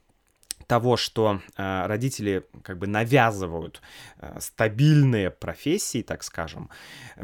того, 0.67 0.97
что 0.97 1.41
э, 1.55 1.85
родители 1.87 2.45
как 2.61 2.77
бы 2.77 2.87
навязывают 2.87 3.81
э, 4.19 4.37
стабильные 4.39 5.31
профессии, 5.31 6.01
так 6.01 6.23
скажем, 6.23 6.69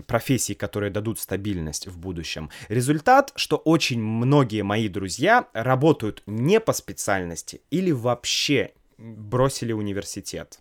профессии, 0.07 0.53
которые 0.53 0.89
дадут 0.89 1.19
стабильность 1.19 1.87
в 1.87 1.97
будущем. 1.97 2.49
Результат, 2.69 3.33
что 3.35 3.57
очень 3.57 4.01
многие 4.01 4.63
мои 4.63 4.87
друзья 4.87 5.47
работают 5.53 6.23
не 6.25 6.59
по 6.59 6.73
специальности 6.73 7.61
или 7.69 7.91
вообще 7.91 8.71
бросили 8.97 9.73
университет. 9.73 10.59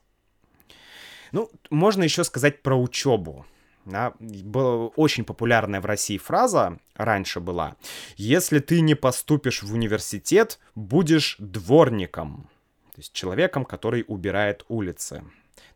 Ну, 1.31 1.51
можно 1.71 2.03
еще 2.03 2.25
сказать 2.25 2.62
про 2.62 2.77
учебу. 2.77 3.47
Да, 3.85 4.14
была 4.21 4.87
очень 4.95 5.25
популярная 5.25 5.81
в 5.81 5.87
России 5.87 6.16
фраза 6.16 6.79
раньше 6.95 7.40
была. 7.40 7.77
Если 8.16 8.61
ты 8.61 8.81
не 8.81 8.95
поступишь 8.95 9.62
в 9.62 9.73
университет, 9.75 10.61
будешь 10.77 11.37
дворником. 11.40 12.49
То 12.94 13.00
есть 13.00 13.12
человеком, 13.12 13.64
который 13.64 14.05
убирает 14.07 14.64
улицы. 14.68 15.24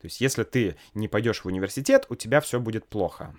То 0.00 0.04
есть 0.04 0.20
если 0.20 0.44
ты 0.44 0.76
не 0.94 1.08
пойдешь 1.08 1.40
в 1.40 1.46
университет, 1.46 2.06
у 2.08 2.14
тебя 2.14 2.40
все 2.40 2.60
будет 2.60 2.86
плохо. 2.86 3.34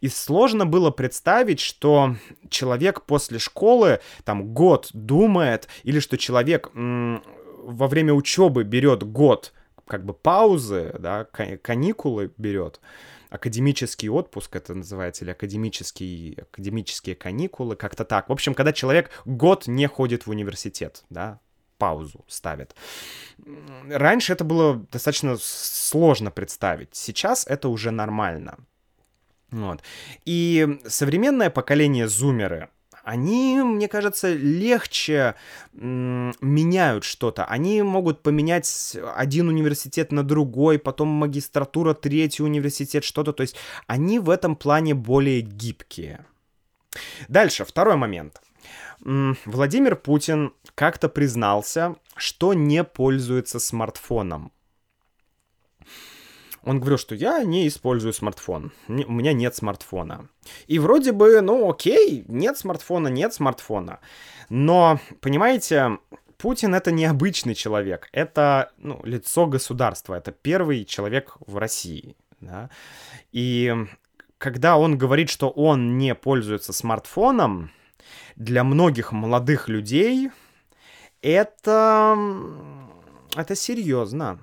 И 0.00 0.08
сложно 0.08 0.64
было 0.64 0.90
представить, 0.90 1.60
что 1.60 2.16
человек 2.48 3.02
после 3.02 3.38
школы 3.38 4.00
там 4.24 4.54
год 4.54 4.88
думает, 4.92 5.68
или 5.82 6.00
что 6.00 6.16
человек 6.16 6.70
м- 6.74 7.22
во 7.58 7.88
время 7.88 8.14
учебы 8.14 8.64
берет 8.64 9.02
год 9.02 9.52
как 9.86 10.04
бы 10.04 10.14
паузы, 10.14 10.94
да, 10.98 11.24
каникулы 11.24 12.32
берет, 12.38 12.80
академический 13.28 14.08
отпуск 14.08 14.54
это 14.54 14.74
называется, 14.74 15.24
или 15.24 15.32
академический, 15.32 16.38
академические 16.40 17.16
каникулы, 17.16 17.74
как-то 17.74 18.04
так. 18.04 18.28
В 18.28 18.32
общем, 18.32 18.54
когда 18.54 18.72
человек 18.72 19.10
год 19.24 19.66
не 19.66 19.88
ходит 19.88 20.26
в 20.26 20.30
университет, 20.30 21.04
да, 21.10 21.40
паузу 21.80 22.24
ставят. 22.28 22.76
Раньше 23.88 24.32
это 24.34 24.44
было 24.44 24.86
достаточно 24.92 25.36
сложно 25.40 26.30
представить. 26.30 26.90
Сейчас 26.92 27.46
это 27.48 27.68
уже 27.68 27.90
нормально. 27.90 28.58
Вот. 29.50 29.82
И 30.24 30.78
современное 30.86 31.50
поколение 31.50 32.06
зумеры, 32.06 32.68
они, 33.02 33.62
мне 33.62 33.88
кажется, 33.88 34.32
легче 34.32 35.34
меняют 35.72 37.04
что-то. 37.04 37.44
Они 37.44 37.82
могут 37.82 38.22
поменять 38.22 38.96
один 39.16 39.48
университет 39.48 40.12
на 40.12 40.22
другой, 40.22 40.78
потом 40.78 41.08
магистратура, 41.08 41.94
третий 41.94 42.44
университет, 42.44 43.02
что-то. 43.04 43.32
То 43.32 43.42
есть 43.42 43.56
они 43.86 44.18
в 44.18 44.30
этом 44.30 44.54
плане 44.54 44.94
более 44.94 45.40
гибкие. 45.40 46.26
Дальше, 47.28 47.64
второй 47.64 47.96
момент. 47.96 48.40
Владимир 49.00 49.96
Путин 49.96 50.52
как-то 50.74 51.08
признался, 51.08 51.96
что 52.16 52.54
не 52.54 52.84
пользуется 52.84 53.58
смартфоном. 53.58 54.52
он 56.62 56.78
говорил, 56.78 56.98
что 56.98 57.14
я 57.14 57.42
не 57.42 57.66
использую 57.66 58.12
смартфон, 58.12 58.72
у 58.88 58.92
меня 58.92 59.32
нет 59.32 59.56
смартфона. 59.56 60.28
И 60.66 60.78
вроде 60.78 61.12
бы, 61.12 61.40
ну 61.40 61.70
окей, 61.70 62.24
нет 62.28 62.58
смартфона, 62.58 63.08
нет 63.08 63.32
смартфона. 63.32 64.00
Но, 64.50 65.00
понимаете, 65.20 65.98
Путин 66.36 66.74
это 66.74 66.92
необычный 66.92 67.54
человек, 67.54 68.08
это 68.12 68.72
ну, 68.78 69.00
лицо 69.04 69.46
государства, 69.46 70.14
это 70.14 70.32
первый 70.32 70.84
человек 70.84 71.36
в 71.46 71.56
России. 71.56 72.16
Да? 72.40 72.70
И 73.32 73.74
когда 74.38 74.78
он 74.78 74.96
говорит, 74.96 75.30
что 75.30 75.50
он 75.50 75.98
не 75.98 76.14
пользуется 76.14 76.72
смартфоном, 76.72 77.70
для 78.40 78.64
многих 78.64 79.12
молодых 79.12 79.68
людей 79.68 80.30
это, 81.20 82.16
это 83.36 83.54
серьезно 83.54 84.40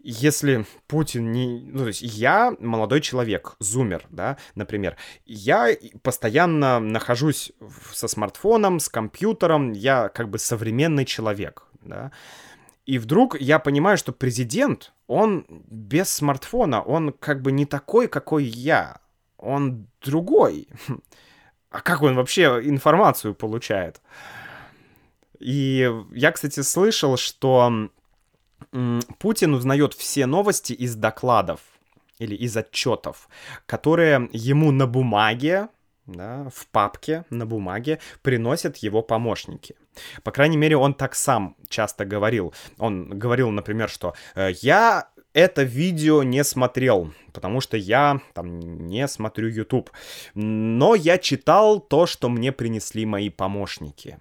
если 0.00 0.64
Путин 0.86 1.32
не... 1.32 1.60
Ну, 1.60 1.80
то 1.80 1.88
есть 1.88 2.02
я 2.02 2.54
молодой 2.60 3.00
человек, 3.00 3.56
зумер, 3.58 4.06
да, 4.10 4.38
например. 4.54 4.96
Я 5.26 5.68
постоянно 6.02 6.78
нахожусь 6.78 7.52
со 7.92 8.06
смартфоном, 8.08 8.80
с 8.80 8.88
компьютером, 8.88 9.72
я 9.72 10.08
как 10.08 10.30
бы 10.30 10.38
современный 10.38 11.04
человек, 11.04 11.64
да. 11.82 12.12
И 12.86 12.98
вдруг 12.98 13.38
я 13.38 13.58
понимаю, 13.58 13.98
что 13.98 14.12
президент, 14.12 14.92
он 15.08 15.44
без 15.48 16.08
смартфона, 16.08 16.80
он 16.80 17.12
как 17.12 17.42
бы 17.42 17.52
не 17.52 17.66
такой, 17.66 18.08
какой 18.08 18.44
я. 18.44 19.00
Он 19.36 19.88
другой. 20.00 20.68
А 21.70 21.80
как 21.80 22.02
он 22.02 22.14
вообще 22.14 22.60
информацию 22.64 23.34
получает? 23.34 24.00
И 25.38 25.90
я, 26.12 26.32
кстати, 26.32 26.60
слышал, 26.60 27.16
что 27.16 27.90
Путин 29.18 29.54
узнает 29.54 29.94
все 29.94 30.26
новости 30.26 30.72
из 30.72 30.94
докладов 30.94 31.60
или 32.18 32.34
из 32.34 32.56
отчетов, 32.56 33.28
которые 33.66 34.28
ему 34.32 34.72
на 34.72 34.86
бумаге, 34.86 35.68
да, 36.06 36.48
в 36.54 36.66
папке 36.68 37.24
на 37.30 37.46
бумаге 37.46 38.00
приносят 38.22 38.78
его 38.78 39.02
помощники. 39.02 39.76
По 40.22 40.30
крайней 40.30 40.56
мере, 40.56 40.76
он 40.76 40.94
так 40.94 41.14
сам 41.14 41.56
часто 41.68 42.04
говорил. 42.04 42.54
Он 42.78 43.10
говорил, 43.10 43.50
например, 43.50 43.90
что 43.90 44.14
э, 44.34 44.50
я 44.62 45.08
это 45.38 45.62
видео 45.62 46.24
не 46.24 46.42
смотрел, 46.42 47.12
потому 47.32 47.60
что 47.60 47.76
я 47.76 48.20
там 48.34 48.58
не 48.58 49.06
смотрю 49.06 49.48
YouTube. 49.48 49.90
Но 50.34 50.96
я 50.96 51.16
читал 51.16 51.78
то, 51.78 52.06
что 52.06 52.28
мне 52.28 52.50
принесли 52.50 53.06
мои 53.06 53.30
помощники. 53.30 54.18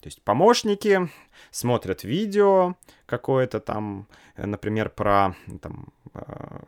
То 0.00 0.06
есть 0.06 0.22
помощники 0.22 1.08
смотрят 1.50 2.04
видео 2.04 2.74
какое-то 3.06 3.60
там, 3.60 4.06
э, 4.36 4.44
например, 4.44 4.90
про, 4.90 5.34
там, 5.62 5.88
э, 6.12 6.58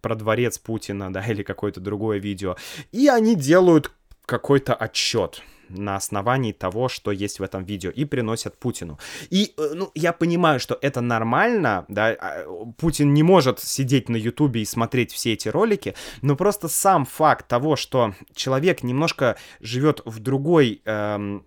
про 0.00 0.14
дворец 0.14 0.58
Путина, 0.58 1.12
да, 1.12 1.24
или 1.26 1.42
какое-то 1.42 1.80
другое 1.80 2.18
видео, 2.18 2.56
и 2.92 3.08
они 3.08 3.34
делают 3.34 3.92
какой-то 4.24 4.74
отчет 4.74 5.42
на 5.72 5.96
основании 5.96 6.52
того, 6.52 6.88
что 6.88 7.10
есть 7.10 7.40
в 7.40 7.42
этом 7.42 7.64
видео, 7.64 7.90
и 7.90 8.04
приносят 8.04 8.58
Путину. 8.58 8.98
И, 9.30 9.54
э, 9.56 9.72
ну, 9.74 9.90
я 9.94 10.12
понимаю, 10.12 10.60
что 10.60 10.78
это 10.80 11.00
нормально, 11.00 11.84
да, 11.88 12.08
а, 12.08 12.44
Путин 12.78 13.14
не 13.14 13.22
может 13.22 13.60
сидеть 13.60 14.08
на 14.08 14.16
Ютубе 14.16 14.62
и 14.62 14.64
смотреть 14.64 15.12
все 15.12 15.32
эти 15.32 15.48
ролики, 15.48 15.94
но 16.22 16.36
просто 16.36 16.68
сам 16.68 17.04
факт 17.04 17.48
того, 17.48 17.76
что 17.76 18.14
человек 18.34 18.82
немножко 18.82 19.36
живет 19.60 20.02
в 20.04 20.18
другой 20.20 20.82
эм, 20.84 21.46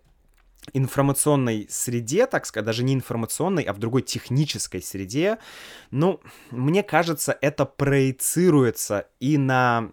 информационной 0.73 1.67
среде, 1.69 2.27
так 2.27 2.45
сказать, 2.45 2.65
даже 2.65 2.83
не 2.83 2.93
информационной, 2.93 3.63
а 3.63 3.73
в 3.73 3.77
другой 3.79 4.01
технической 4.01 4.81
среде, 4.81 5.37
ну, 5.91 6.19
мне 6.51 6.83
кажется, 6.83 7.37
это 7.41 7.65
проецируется 7.65 9.07
и 9.19 9.37
на 9.37 9.91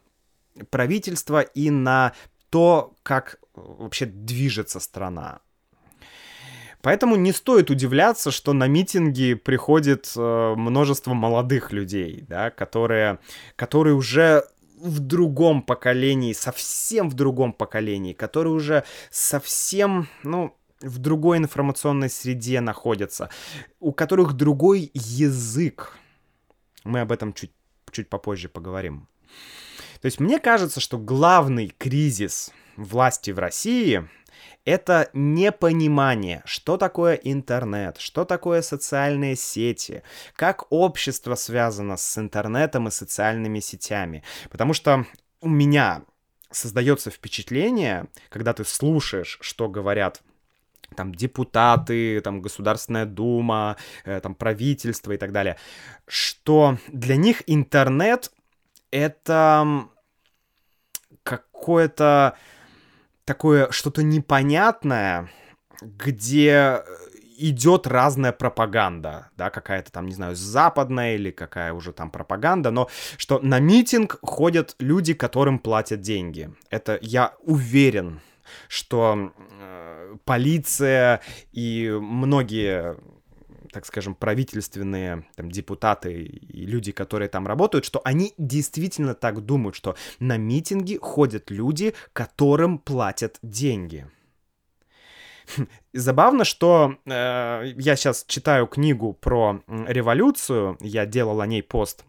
правительство, 0.71 1.41
и 1.41 1.71
на 1.71 2.13
то, 2.51 2.95
как 3.03 3.39
вообще 3.55 4.07
движется 4.07 4.81
страна. 4.81 5.41
Поэтому 6.83 7.15
не 7.15 7.33
стоит 7.33 7.71
удивляться, 7.71 8.33
что 8.33 8.53
на 8.53 8.67
митинги 8.67 9.35
приходит 9.35 10.13
э, 10.17 10.55
множество 10.57 11.15
молодых 11.15 11.73
людей, 11.73 12.25
да, 12.29 12.51
которые, 12.51 13.21
которые 13.55 13.95
уже 13.95 14.45
в 14.81 14.99
другом 14.99 15.63
поколении, 15.63 16.33
совсем 16.33 17.09
в 17.09 17.15
другом 17.15 17.53
поколении, 17.53 18.13
которые 18.13 18.53
уже 18.53 18.83
совсем, 19.11 20.09
ну, 20.25 20.57
в 20.81 20.99
другой 20.99 21.39
информационной 21.39 22.11
среде 22.11 22.61
находятся, 22.61 23.31
у 23.79 23.93
которых 23.93 24.33
другой 24.33 24.91
язык. 24.93 25.97
Мы 26.83 27.01
об 27.01 27.13
этом 27.13 27.33
чуть, 27.33 27.53
чуть 27.93 28.09
попозже 28.09 28.49
поговорим. 28.49 29.09
То 30.01 30.07
есть 30.07 30.19
мне 30.19 30.41
кажется, 30.41 30.81
что 30.81 30.99
главный 30.99 31.73
кризис 31.79 32.51
власти 32.77 33.31
в 33.31 33.39
России 33.39 34.09
это 34.65 35.11
непонимание, 35.13 36.43
что 36.45 36.77
такое 36.77 37.15
интернет, 37.15 37.99
что 37.99 38.25
такое 38.25 38.63
социальные 38.63 39.37
сети, 39.37 40.03
как 40.37 40.71
общество 40.71 41.35
связано 41.35 41.97
с 41.97 42.19
интернетом 42.19 42.89
и 42.89 42.93
социальными 42.93 43.61
сетями. 43.61 44.23
Потому 44.51 44.73
что 44.73 45.05
у 45.41 45.49
меня 45.49 46.03
создается 46.51 47.11
впечатление, 47.11 48.07
когда 48.29 48.53
ты 48.53 48.65
слушаешь, 48.65 49.39
что 49.41 49.69
говорят 49.69 50.23
там 50.95 51.15
депутаты, 51.15 52.21
там 52.21 52.43
Государственная 52.43 53.07
Дума, 53.07 53.77
э, 54.05 54.21
там 54.21 54.35
правительство 54.35 55.13
и 55.13 55.17
так 55.17 55.33
далее, 55.33 55.57
что 56.07 56.79
для 56.89 57.17
них 57.17 57.43
интернет 57.47 58.31
это 58.91 59.89
какое-то 61.23 62.37
такое 63.33 63.71
что-то 63.71 64.03
непонятное, 64.03 65.31
где 65.81 66.83
идет 67.39 67.87
разная 67.87 68.31
пропаганда, 68.33 69.31
да, 69.39 69.49
какая-то 69.49 69.91
там, 69.91 70.07
не 70.07 70.13
знаю, 70.13 70.37
западная 70.37 71.15
или 71.15 71.31
какая 71.31 71.73
уже 71.73 71.95
там 71.95 72.11
пропаганда, 72.11 72.71
но 72.71 72.91
что 73.17 73.39
на 73.39 73.59
митинг 73.59 74.19
ходят 74.21 74.77
люди, 74.79 75.15
которым 75.15 75.59
платят 75.59 76.03
деньги. 76.03 76.51
Это 76.69 76.99
я 77.01 77.33
уверен, 77.41 78.21
что 78.69 79.33
э, 79.61 80.17
полиция 80.27 81.23
и 81.53 81.91
многие 81.91 82.99
так 83.73 83.87
скажем, 83.87 84.15
правительственные 84.15 85.25
там, 85.35 85.51
депутаты 85.51 86.13
и 86.23 86.67
люди, 86.67 86.93
которые 86.93 87.29
там 87.29 87.47
работают, 87.47 87.85
что 87.85 88.01
они 88.05 88.35
действительно 88.39 89.15
так 89.15 89.41
думают, 89.45 89.75
что 89.75 89.97
на 90.21 90.37
митинги 90.37 90.99
ходят 91.01 91.51
люди, 91.51 91.95
которым 92.13 92.79
платят 92.79 93.39
деньги. 93.43 94.07
Забавно, 95.93 96.45
что 96.45 96.97
э, 97.05 97.73
я 97.77 97.97
сейчас 97.97 98.25
читаю 98.27 98.67
книгу 98.67 99.13
про 99.13 99.63
революцию, 99.67 100.77
я 100.81 101.07
делал 101.07 101.41
о 101.41 101.47
ней 101.47 101.63
пост 101.63 102.05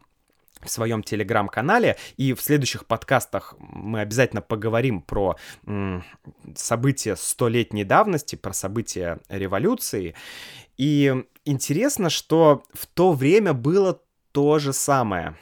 в 0.62 0.69
своем 0.69 1.04
телеграм-канале, 1.04 1.97
и 2.17 2.34
в 2.34 2.41
следующих 2.41 2.86
подкастах 2.86 3.56
мы 3.60 3.99
обязательно 3.99 4.41
поговорим 4.41 5.02
про 5.02 5.36
м, 5.65 6.04
события 6.56 7.15
столетней 7.15 7.84
давности, 7.84 8.36
про 8.36 8.54
события 8.54 9.19
революции. 9.30 10.15
И 10.78 11.26
интересно, 11.45 12.10
что 12.10 12.63
в 12.73 12.86
то 12.88 13.13
время 13.13 13.53
было 13.53 14.01
то 14.32 14.60
же 14.60 14.73
самое. 14.73 15.36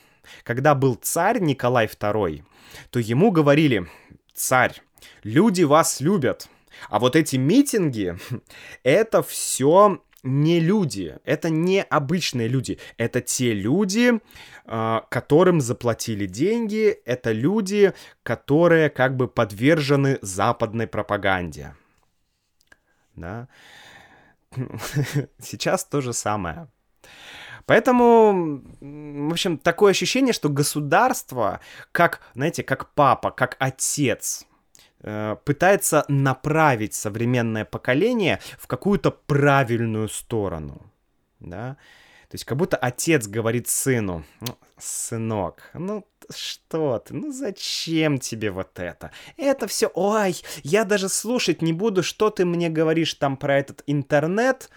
Когда 0.43 0.75
был 0.75 0.95
царь 0.95 1.39
Николай 1.39 1.87
II, 1.87 2.43
то 2.89 2.99
ему 2.99 3.31
говорили, 3.31 3.87
царь, 4.33 4.81
люди 5.23 5.63
вас 5.63 6.01
любят, 6.01 6.49
а 6.89 6.99
вот 6.99 7.15
эти 7.15 7.35
митинги, 7.35 8.17
это 8.83 9.21
все 9.23 10.01
не 10.23 10.59
люди, 10.59 11.17
это 11.25 11.49
не 11.49 11.81
обычные 11.81 12.47
люди, 12.47 12.79
это 12.97 13.21
те 13.21 13.53
люди, 13.53 14.19
а, 14.65 15.05
которым 15.09 15.61
заплатили 15.61 16.25
деньги, 16.25 16.99
это 17.05 17.31
люди, 17.31 17.93
которые 18.23 18.89
как 18.89 19.15
бы 19.15 19.27
подвержены 19.27 20.19
западной 20.21 20.87
пропаганде. 20.87 21.75
Да? 23.15 23.47
Сейчас 25.39 25.85
то 25.85 26.01
же 26.01 26.13
самое. 26.13 26.67
Поэтому, 27.65 28.61
в 28.81 29.31
общем, 29.31 29.57
такое 29.57 29.91
ощущение, 29.91 30.33
что 30.33 30.49
государство, 30.49 31.59
как, 31.91 32.21
знаете, 32.33 32.63
как 32.63 32.93
папа, 32.93 33.31
как 33.31 33.55
отец, 33.59 34.45
Э, 35.03 35.35
пытается 35.45 36.05
направить 36.09 36.93
современное 36.93 37.65
поколение 37.65 38.39
в 38.59 38.67
какую-то 38.67 39.09
правильную 39.09 40.07
сторону, 40.07 40.91
да, 41.39 41.77
то 42.29 42.35
есть 42.35 42.45
как 42.45 42.55
будто 42.55 42.77
отец 42.77 43.25
говорит 43.25 43.67
сыну, 43.67 44.23
ну, 44.41 44.55
сынок, 44.77 45.71
ну, 45.73 46.05
что 46.37 46.99
ты, 46.99 47.13
ну 47.13 47.31
зачем 47.31 48.17
тебе 48.19 48.51
вот 48.51 48.79
это? 48.79 49.11
Это 49.37 49.67
все, 49.67 49.91
ой, 49.93 50.35
я 50.63 50.85
даже 50.85 51.09
слушать 51.09 51.61
не 51.61 51.73
буду, 51.73 52.03
что 52.03 52.29
ты 52.29 52.45
мне 52.45 52.69
говоришь 52.69 53.13
там 53.15 53.37
про 53.37 53.57
этот 53.57 53.83
интернет. 53.87 54.69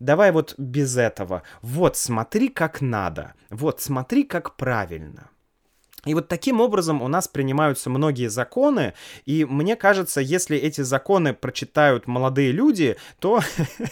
Давай 0.00 0.30
вот 0.30 0.54
без 0.58 0.96
этого. 0.96 1.42
Вот, 1.60 1.96
смотри, 1.96 2.48
как 2.48 2.80
надо. 2.80 3.34
Вот, 3.50 3.80
смотри, 3.80 4.24
как 4.24 4.56
правильно. 4.56 5.30
И 6.04 6.14
вот 6.14 6.28
таким 6.28 6.60
образом 6.60 7.02
у 7.02 7.08
нас 7.08 7.26
принимаются 7.26 7.90
многие 7.90 8.28
законы, 8.28 8.94
и 9.26 9.44
мне 9.44 9.74
кажется, 9.74 10.20
если 10.20 10.56
эти 10.56 10.80
законы 10.80 11.34
прочитают 11.34 12.06
молодые 12.06 12.52
люди, 12.52 12.96
то, 13.18 13.40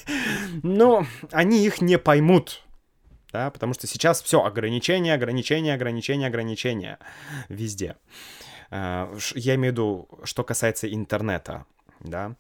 ну, 0.63 1.05
они 1.33 1.67
их 1.67 1.81
не 1.81 1.99
поймут, 1.99 2.66
да, 3.37 3.51
потому 3.51 3.75
что 3.75 3.87
сейчас 3.87 4.23
все 4.23 4.43
ограничения, 4.43 5.13
ограничения, 5.13 5.75
ограничения, 5.75 6.27
ограничения 6.27 6.99
везде. 7.51 7.97
Э, 8.71 9.15
я 9.35 9.55
имею 9.57 9.73
в 9.73 9.75
виду, 9.75 10.09
что 10.25 10.43
касается 10.43 10.93
интернета, 10.93 11.67
да. 12.01 12.35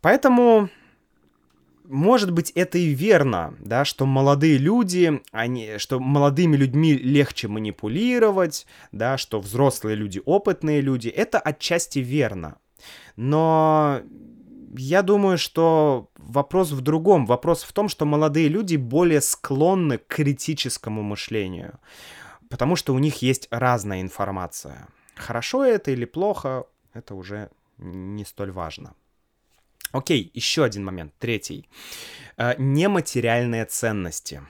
Поэтому 0.00 0.68
может 1.84 2.30
быть, 2.32 2.50
это 2.52 2.78
и 2.78 2.94
верно, 2.94 3.54
да, 3.60 3.84
что 3.84 4.06
молодые 4.06 4.56
люди, 4.56 5.20
они, 5.32 5.78
что 5.78 6.00
молодыми 6.00 6.56
людьми 6.56 6.94
легче 6.94 7.48
манипулировать, 7.48 8.66
да, 8.92 9.18
что 9.18 9.40
взрослые 9.40 9.96
люди, 9.96 10.22
опытные 10.24 10.80
люди, 10.80 11.08
это 11.08 11.38
отчасти 11.38 11.98
верно. 11.98 12.56
Но 13.16 14.00
я 14.72 15.02
думаю, 15.02 15.38
что 15.38 16.10
вопрос 16.16 16.70
в 16.70 16.80
другом. 16.80 17.26
Вопрос 17.26 17.62
в 17.62 17.72
том, 17.72 17.88
что 17.88 18.04
молодые 18.04 18.48
люди 18.48 18.76
более 18.76 19.20
склонны 19.20 19.98
к 19.98 20.06
критическому 20.06 21.02
мышлению, 21.02 21.78
потому 22.48 22.76
что 22.76 22.94
у 22.94 22.98
них 22.98 23.22
есть 23.22 23.48
разная 23.50 24.00
информация. 24.00 24.88
Хорошо 25.14 25.64
это 25.64 25.90
или 25.90 26.06
плохо, 26.06 26.64
это 26.94 27.14
уже 27.14 27.50
не 27.78 28.24
столь 28.24 28.50
важно. 28.52 28.94
Окей, 29.92 30.30
еще 30.32 30.64
один 30.64 30.84
момент, 30.84 31.12
третий. 31.18 31.68
Э, 32.38 32.54
нематериальные 32.56 33.66
ценности. 33.66 34.42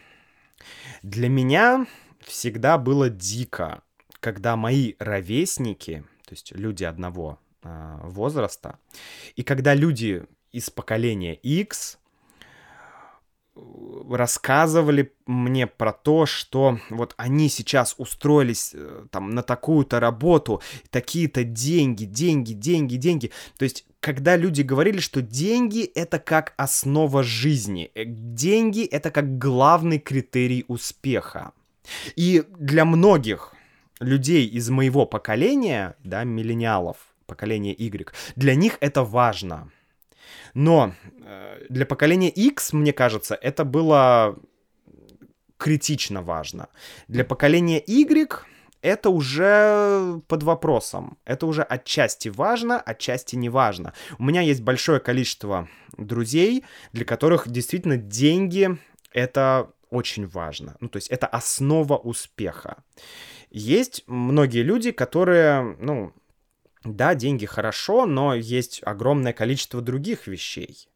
Для 1.02 1.28
меня 1.28 1.86
всегда 2.20 2.78
было 2.78 3.10
дико, 3.10 3.82
когда 4.20 4.54
мои 4.54 4.94
ровесники, 5.00 6.04
то 6.24 6.32
есть 6.32 6.52
люди 6.52 6.84
одного 6.84 7.40
э, 7.62 7.98
возраста, 8.02 8.78
и 9.36 9.42
когда 9.42 9.74
люди 9.74 10.24
из 10.52 10.70
поколения 10.70 11.34
X 11.34 11.98
рассказывали 13.54 15.12
мне 15.26 15.66
про 15.66 15.92
то, 15.92 16.26
что 16.26 16.78
вот 16.90 17.14
они 17.16 17.48
сейчас 17.48 17.94
устроились 17.98 18.72
э, 18.74 19.06
там 19.10 19.30
на 19.30 19.42
такую-то 19.42 20.00
работу, 20.00 20.62
такие-то 20.90 21.44
деньги, 21.44 22.04
деньги, 22.04 22.52
деньги, 22.54 22.96
деньги. 22.96 23.30
То 23.58 23.64
есть, 23.64 23.84
когда 24.00 24.36
люди 24.36 24.62
говорили, 24.62 25.00
что 25.00 25.20
деньги 25.20 25.84
это 25.84 26.18
как 26.18 26.54
основа 26.56 27.22
жизни, 27.22 27.90
э, 27.94 28.04
деньги 28.06 28.84
это 28.84 29.10
как 29.10 29.38
главный 29.38 29.98
критерий 29.98 30.64
успеха. 30.68 31.52
И 32.16 32.44
для 32.58 32.84
многих 32.84 33.54
людей 34.00 34.46
из 34.46 34.70
моего 34.70 35.04
поколения, 35.04 35.94
да, 36.04 36.24
миллениалов, 36.24 37.11
поколения 37.32 37.74
Y, 37.74 38.12
для 38.36 38.54
них 38.54 38.76
это 38.80 39.02
важно. 39.04 39.70
Но 40.54 40.94
э, 41.02 41.66
для 41.68 41.86
поколения 41.86 42.28
X, 42.28 42.72
мне 42.72 42.92
кажется, 42.92 43.34
это 43.34 43.64
было 43.64 44.36
критично 45.56 46.22
важно. 46.22 46.66
Для 47.08 47.24
поколения 47.24 47.82
Y 47.86 48.28
это 48.82 49.10
уже 49.10 50.20
под 50.26 50.42
вопросом. 50.42 51.16
Это 51.24 51.46
уже 51.46 51.62
отчасти 51.62 52.28
важно, 52.28 52.80
отчасти 52.80 53.36
не 53.36 53.48
важно. 53.48 53.92
У 54.18 54.24
меня 54.24 54.40
есть 54.40 54.62
большое 54.62 55.00
количество 55.00 55.68
друзей, 55.96 56.64
для 56.92 57.04
которых 57.04 57.48
действительно 57.48 57.96
деньги 57.96 58.76
это 59.12 59.70
очень 59.90 60.26
важно. 60.26 60.76
Ну, 60.80 60.88
то 60.88 60.96
есть 60.96 61.08
это 61.08 61.26
основа 61.26 61.96
успеха. 61.96 62.82
Есть 63.50 64.04
многие 64.06 64.62
люди, 64.62 64.90
которые, 64.90 65.76
ну, 65.78 66.12
да, 66.84 67.14
деньги 67.14 67.46
хорошо, 67.46 68.06
но 68.06 68.34
есть 68.34 68.80
огромное 68.84 69.32
количество 69.32 69.80
других 69.80 70.26
вещей. 70.26 70.88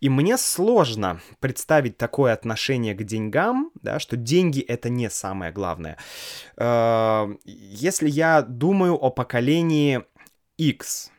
И 0.00 0.08
мне 0.08 0.36
сложно 0.36 1.20
представить 1.38 1.96
такое 1.96 2.32
отношение 2.32 2.94
к 2.94 3.02
деньгам, 3.04 3.70
да, 3.74 3.98
что 3.98 4.16
деньги 4.16 4.60
это 4.60 4.88
не 4.88 5.10
самое 5.10 5.52
главное. 5.52 5.96
Э, 6.56 7.28
если 7.44 8.08
я 8.08 8.42
думаю 8.42 8.94
о 8.94 9.10
поколении 9.10 10.04
X, 10.56 11.10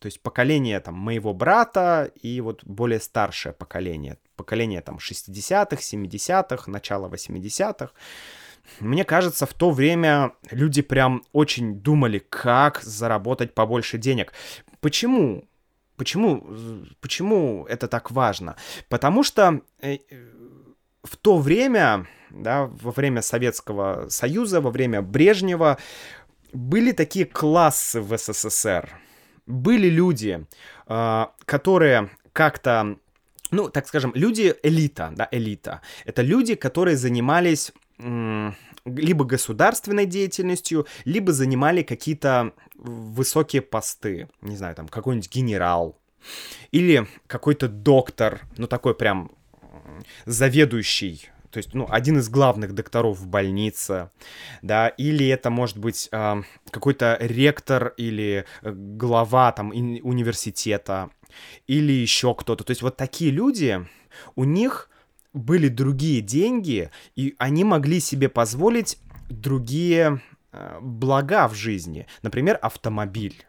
то 0.00 0.06
есть 0.06 0.20
поколение 0.22 0.80
там 0.80 0.94
моего 0.94 1.34
брата 1.34 2.10
и 2.20 2.40
вот 2.40 2.64
более 2.64 3.00
старшее 3.00 3.52
поколение, 3.52 4.18
поколение 4.34 4.80
там 4.80 4.96
60-х, 4.96 5.76
70-х, 5.76 6.70
начало 6.70 7.08
80-х, 7.08 7.92
мне 8.80 9.04
кажется, 9.04 9.46
в 9.46 9.54
то 9.54 9.70
время 9.70 10.32
люди 10.50 10.82
прям 10.82 11.22
очень 11.32 11.74
думали, 11.80 12.18
как 12.18 12.82
заработать 12.82 13.54
побольше 13.54 13.98
денег. 13.98 14.32
Почему? 14.80 15.44
Почему, 15.96 16.46
почему 17.00 17.66
это 17.68 17.86
так 17.86 18.10
важно? 18.10 18.56
Потому 18.88 19.22
что 19.22 19.60
э, 19.82 19.98
в 21.02 21.16
то 21.16 21.38
время, 21.38 22.06
да, 22.30 22.66
во 22.66 22.90
время 22.90 23.22
Советского 23.22 24.08
Союза, 24.08 24.60
во 24.60 24.70
время 24.70 25.02
Брежнева, 25.02 25.78
были 26.52 26.92
такие 26.92 27.26
классы 27.26 28.00
в 28.00 28.16
СССР. 28.16 28.88
Были 29.46 29.88
люди, 29.88 30.46
а, 30.86 31.32
которые 31.44 32.10
как-то 32.32 32.96
ну, 33.50 33.68
так 33.68 33.88
скажем, 33.88 34.12
люди 34.14 34.54
элита, 34.62 35.12
да, 35.16 35.28
элита. 35.32 35.80
Это 36.04 36.22
люди, 36.22 36.54
которые 36.54 36.96
занимались 36.96 37.72
либо 38.84 39.24
государственной 39.24 40.06
деятельностью, 40.06 40.86
либо 41.04 41.32
занимали 41.32 41.82
какие-то 41.82 42.52
высокие 42.74 43.62
посты. 43.62 44.28
Не 44.40 44.56
знаю, 44.56 44.74
там 44.74 44.88
какой-нибудь 44.88 45.30
генерал. 45.30 45.98
Или 46.70 47.06
какой-то 47.26 47.68
доктор, 47.68 48.42
ну 48.56 48.66
такой 48.66 48.94
прям 48.94 49.30
заведующий 50.26 51.30
то 51.50 51.58
есть, 51.58 51.74
ну, 51.74 51.86
один 51.90 52.18
из 52.18 52.28
главных 52.28 52.74
докторов 52.74 53.18
в 53.18 53.26
больнице, 53.26 54.10
да, 54.62 54.88
или 54.88 55.26
это 55.26 55.50
может 55.50 55.78
быть 55.78 56.08
э, 56.12 56.42
какой-то 56.70 57.16
ректор 57.20 57.92
или 57.96 58.44
э, 58.62 58.70
глава 58.72 59.50
там 59.50 59.70
университета, 59.70 61.10
или 61.66 61.92
еще 61.92 62.34
кто-то. 62.34 62.62
То 62.62 62.70
есть 62.70 62.82
вот 62.82 62.96
такие 62.96 63.32
люди, 63.32 63.84
у 64.36 64.44
них 64.44 64.89
были 65.32 65.68
другие 65.68 66.20
деньги, 66.20 66.90
и 67.16 67.34
они 67.38 67.64
могли 67.64 68.00
себе 68.00 68.28
позволить 68.28 68.98
другие 69.28 70.20
э, 70.52 70.78
блага 70.80 71.48
в 71.48 71.54
жизни. 71.54 72.06
Например, 72.22 72.58
автомобиль. 72.60 73.46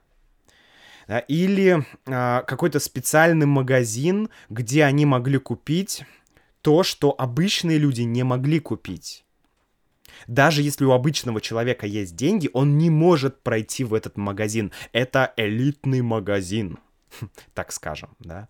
Или 1.27 1.85
э, 2.05 2.43
какой-то 2.45 2.79
специальный 2.79 3.47
магазин, 3.47 4.29
где 4.49 4.85
они 4.85 5.05
могли 5.05 5.39
купить 5.39 6.03
то, 6.61 6.83
что 6.83 7.15
обычные 7.17 7.77
люди 7.77 8.01
не 8.01 8.23
могли 8.23 8.59
купить. 8.59 9.25
Даже 10.27 10.61
если 10.61 10.85
у 10.85 10.91
обычного 10.91 11.41
человека 11.41 11.87
есть 11.87 12.15
деньги, 12.15 12.49
он 12.53 12.77
не 12.77 12.89
может 12.89 13.41
пройти 13.41 13.83
в 13.83 13.93
этот 13.93 14.17
магазин. 14.17 14.71
Это 14.91 15.33
элитный 15.37 16.01
магазин, 16.01 16.77
так 17.53 17.71
скажем, 17.71 18.15
да. 18.19 18.47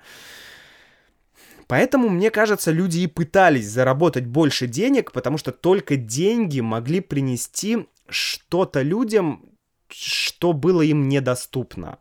Поэтому, 1.72 2.10
мне 2.10 2.32
кажется, 2.32 2.70
люди 2.70 3.00
и 3.00 3.08
пытались 3.08 3.70
заработать 3.70 4.26
больше 4.26 4.68
денег, 4.68 5.14
потому 5.14 5.38
что 5.38 5.54
только 5.54 5.96
деньги 5.96 6.60
могли 6.60 7.00
принести 7.00 7.88
что-то 8.10 8.82
людям, 8.82 9.46
что 9.88 10.52
было 10.52 10.82
им 10.82 11.08
недоступно. 11.08 11.98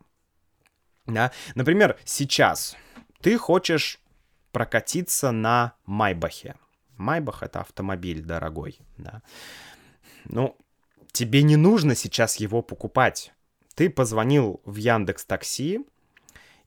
Да? 1.07 1.31
Например, 1.55 1.97
сейчас 2.05 2.77
ты 3.21 3.39
хочешь 3.39 4.01
прокатиться 4.51 5.31
на 5.31 5.75
Майбахе. 5.87 6.57
Майбах— 6.97 7.43
это 7.45 7.61
автомобиль 7.61 8.23
дорогой, 8.23 8.81
да. 8.99 9.23
Ну, 10.25 10.57
тебе 11.13 11.45
не 11.45 11.55
нужно 11.55 11.95
сейчас 11.95 12.41
его 12.41 12.61
покупать. 12.61 13.33
Ты 13.77 13.89
позвонил 13.89 14.61
в 14.65 14.75
Яндекс 14.75 15.25
Такси, 15.27 15.87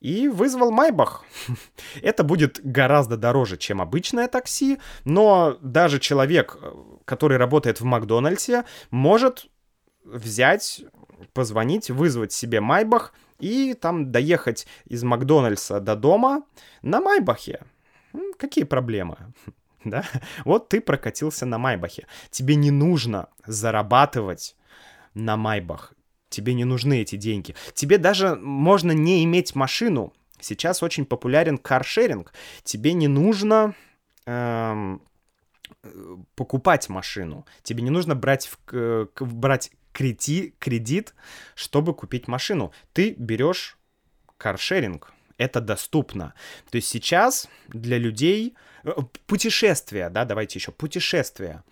и 0.03 0.27
вызвал 0.27 0.69
Майбах. 0.69 1.23
Это 2.01 2.23
будет 2.23 2.59
гораздо 2.61 3.17
дороже, 3.17 3.57
чем 3.57 3.81
обычное 3.81 4.27
такси, 4.27 4.77
но 5.05 5.57
даже 5.61 5.99
человек, 5.99 6.57
который 7.05 7.37
работает 7.37 7.79
в 7.79 7.85
Макдональдсе, 7.85 8.65
может 8.91 9.47
взять, 10.03 10.83
позвонить, 11.33 11.89
вызвать 11.89 12.33
себе 12.33 12.59
Майбах 12.59 13.13
и 13.39 13.73
там 13.73 14.11
доехать 14.11 14.67
из 14.85 15.03
Макдональдса 15.03 15.79
до 15.79 15.95
дома 15.95 16.43
на 16.81 16.99
Майбахе. 16.99 17.61
Какие 18.37 18.65
проблемы? 18.65 19.17
да? 19.85 20.03
Вот 20.43 20.67
ты 20.67 20.81
прокатился 20.81 21.45
на 21.45 21.57
Майбахе. 21.57 22.07
Тебе 22.29 22.55
не 22.55 22.71
нужно 22.71 23.29
зарабатывать 23.45 24.57
на 25.13 25.37
Майбах. 25.37 25.93
Тебе 26.33 26.55
не 26.55 26.65
нужны 26.65 27.01
эти 27.01 27.15
деньги. 27.15 27.55
Тебе 27.75 27.99
даже 27.99 28.35
можно 28.35 28.91
не 28.91 29.23
иметь 29.23 29.53
машину. 29.53 30.13
Сейчас 30.39 30.81
очень 30.81 31.05
популярен 31.05 31.59
каршеринг. 31.59 32.33
Тебе 32.63 32.93
не 32.93 33.07
нужно 33.07 33.75
эм, 34.25 35.01
покупать 36.35 36.89
машину. 36.89 37.45
Тебе 37.61 37.83
не 37.83 37.91
нужно 37.91 38.15
брать, 38.15 38.49
в, 38.65 39.07
брать 39.19 39.71
кредит, 39.91 40.55
кредит, 40.57 41.13
чтобы 41.53 41.93
купить 41.93 42.27
машину. 42.27 42.73
Ты 42.93 43.13
берешь 43.17 43.77
каршеринг. 44.37 45.13
Это 45.37 45.61
доступно. 45.61 46.33
То 46.71 46.77
есть 46.77 46.87
сейчас 46.87 47.47
для 47.67 47.99
людей 47.99 48.55
э, 48.83 48.91
путешествия, 49.27 50.09
да, 50.09 50.25
давайте 50.25 50.57
еще 50.57 50.71
путешествия. 50.71 51.63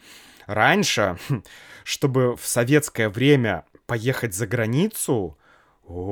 Раньше, 0.45 1.18
чтобы 1.84 2.36
в 2.36 2.45
советское 2.45 3.09
время 3.09 3.66
поехать 3.91 4.33
за 4.33 4.47
границу, 4.47 5.37
о, 5.85 6.07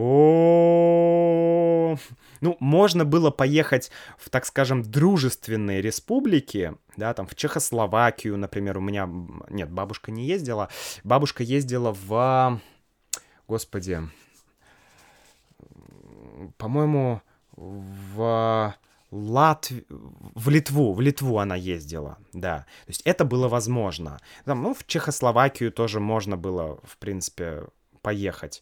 ну, 2.42 2.58
можно 2.60 3.06
было 3.06 3.32
поехать 3.32 3.90
в, 4.18 4.30
так 4.30 4.46
скажем, 4.46 4.84
дружественные 4.84 5.82
республики, 5.82 6.76
да, 6.98 7.14
там 7.14 7.26
в 7.26 7.36
Чехословакию, 7.36 8.38
например, 8.38 8.80
у 8.80 8.82
меня, 8.82 9.10
нет, 9.50 9.72
бабушка 9.72 10.12
не 10.12 10.26
ездила, 10.26 10.68
бабушка 11.06 11.42
ездила 11.42 11.96
в, 11.98 12.60
господи, 13.48 14.02
по-моему, 16.58 17.22
в 17.56 18.76
Латв... 19.12 19.72
в 20.36 20.50
Литву, 20.50 20.94
в 20.94 21.02
Литву 21.02 21.40
она 21.40 21.56
ездила, 21.56 22.18
да. 22.34 22.66
То 22.86 22.90
есть 22.90 23.02
это 23.06 23.26
было 23.26 23.48
возможно. 23.48 24.20
Там, 24.46 24.62
ну, 24.62 24.74
в 24.74 24.86
Чехословакию 24.86 25.72
тоже 25.72 26.00
можно 26.00 26.38
было, 26.38 26.80
в 26.84 26.98
принципе, 26.98 27.64
поехать. 28.02 28.62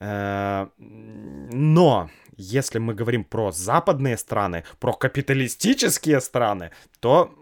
Э, 0.00 0.68
но 0.78 2.10
если 2.36 2.78
мы 2.78 2.94
говорим 2.94 3.24
про 3.24 3.52
западные 3.52 4.18
страны, 4.18 4.64
про 4.78 4.92
капиталистические 4.92 6.20
страны, 6.20 6.70
то 7.00 7.32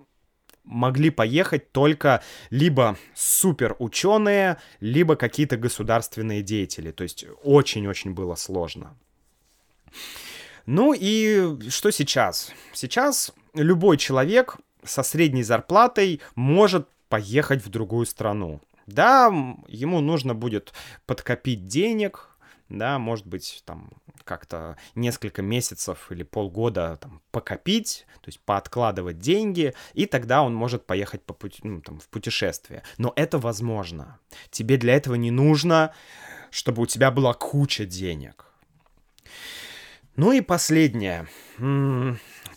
могли 0.64 1.10
поехать 1.10 1.72
только 1.72 2.22
либо 2.50 2.96
супер 3.14 3.76
ученые, 3.78 4.58
либо 4.80 5.16
какие-то 5.16 5.56
государственные 5.56 6.42
деятели. 6.42 6.90
То 6.90 7.04
есть 7.04 7.26
очень-очень 7.42 8.12
было 8.12 8.34
сложно. 8.34 8.96
Ну 10.66 10.94
и 10.96 11.68
что 11.70 11.90
сейчас? 11.90 12.52
Сейчас 12.72 13.32
любой 13.54 13.98
человек 13.98 14.56
со 14.82 15.02
средней 15.02 15.42
зарплатой 15.42 16.20
может 16.34 16.88
поехать 17.08 17.64
в 17.64 17.68
другую 17.68 18.06
страну. 18.06 18.60
Да, 18.86 19.26
ему 19.68 20.00
нужно 20.00 20.34
будет 20.34 20.72
подкопить 21.06 21.66
денег, 21.66 22.34
да, 22.68 22.98
может 22.98 23.26
быть, 23.26 23.62
там 23.64 23.90
как-то 24.24 24.76
несколько 24.94 25.42
месяцев 25.42 26.10
или 26.10 26.22
полгода 26.22 26.98
там, 27.00 27.22
покопить, 27.30 28.06
то 28.20 28.28
есть 28.28 28.40
пооткладывать 28.40 29.18
деньги, 29.18 29.74
и 29.92 30.06
тогда 30.06 30.42
он 30.42 30.54
может 30.54 30.86
поехать 30.86 31.22
по 31.22 31.34
пути, 31.34 31.60
ну, 31.62 31.80
там, 31.80 32.00
в 32.00 32.08
путешествие. 32.08 32.82
Но 32.98 33.12
это 33.16 33.38
возможно. 33.38 34.18
Тебе 34.50 34.76
для 34.76 34.94
этого 34.94 35.14
не 35.14 35.30
нужно, 35.30 35.94
чтобы 36.50 36.82
у 36.82 36.86
тебя 36.86 37.10
была 37.10 37.34
куча 37.34 37.84
денег. 37.84 38.46
Ну 40.16 40.30
и 40.32 40.40
последнее. 40.40 41.26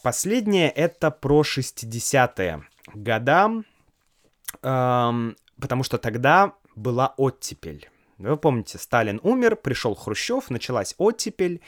Последнее 0.03 0.69
это 0.69 1.09
про 1.11 1.41
60-е 1.41 2.63
года, 2.93 3.63
потому 4.61 5.83
что 5.83 5.97
тогда 5.97 6.53
была 6.75 7.13
оттепель. 7.17 7.89
Вы 8.19 8.37
помните, 8.37 8.77
Сталин 8.77 9.19
умер, 9.23 9.55
пришел 9.55 9.95
Хрущев, 9.95 10.49
началась 10.49 10.93
оттепель, 10.97 11.61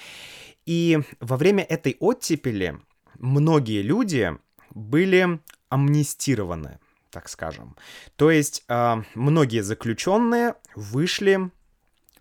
и 0.66 1.00
во 1.20 1.38
время 1.38 1.64
этой 1.64 1.98
оттепели 2.00 2.80
многие 3.16 3.82
люди 3.82 4.32
были 4.72 5.40
амнистированы, 5.70 6.80
так 7.12 7.30
скажем. 7.30 7.76
То 8.16 8.32
есть 8.32 8.64
э, 8.68 9.04
многие 9.16 9.62
заключенные 9.62 10.56
вышли 10.76 11.52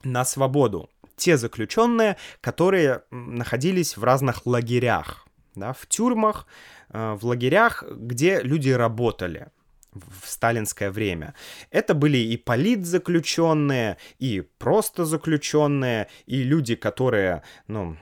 на 0.03 0.25
свободу 0.25 0.91
те 1.19 1.37
заключенные, 1.37 2.17
которые 2.41 3.03
находились 3.11 3.97
в 3.97 4.05
разных 4.05 4.47
лагерях, 4.47 5.27
да, 5.55 5.73
в 5.73 5.87
тюрьмах, 5.87 6.47
э, 6.91 7.17
в 7.21 7.27
лагерях, 7.27 7.85
где 7.89 8.41
люди 8.41 8.71
работали 8.71 9.49
в 9.93 10.29
сталинское 10.29 10.91
время. 10.91 11.35
Это 11.71 11.95
были 11.95 12.19
и 12.19 12.37
политзаключенные, 12.37 13.97
и 14.19 14.43
просто 14.59 15.05
заключенные, 15.05 16.09
и 16.27 16.43
люди, 16.43 16.75
которые, 16.75 17.43
ну, 17.67 17.97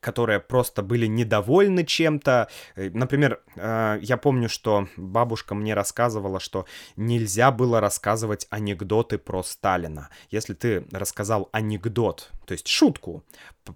которые 0.00 0.40
просто 0.40 0.82
были 0.82 1.06
недовольны 1.06 1.84
чем-то. 1.84 2.48
Э, 2.76 2.90
например, 2.90 3.42
э, 3.56 3.98
я 4.02 4.16
помню, 4.16 4.48
что 4.48 4.88
бабушка 4.96 5.54
мне 5.54 5.74
рассказывала, 5.74 6.40
что 6.40 6.66
нельзя 6.96 7.50
было 7.50 7.80
рассказывать 7.80 8.46
анекдоты 8.50 9.18
про 9.18 9.42
Сталина. 9.42 10.08
Если 10.30 10.54
ты 10.54 10.86
рассказал 10.92 11.48
анекдот, 11.52 12.30
то 12.46 12.52
есть 12.52 12.68
шутку 12.68 13.24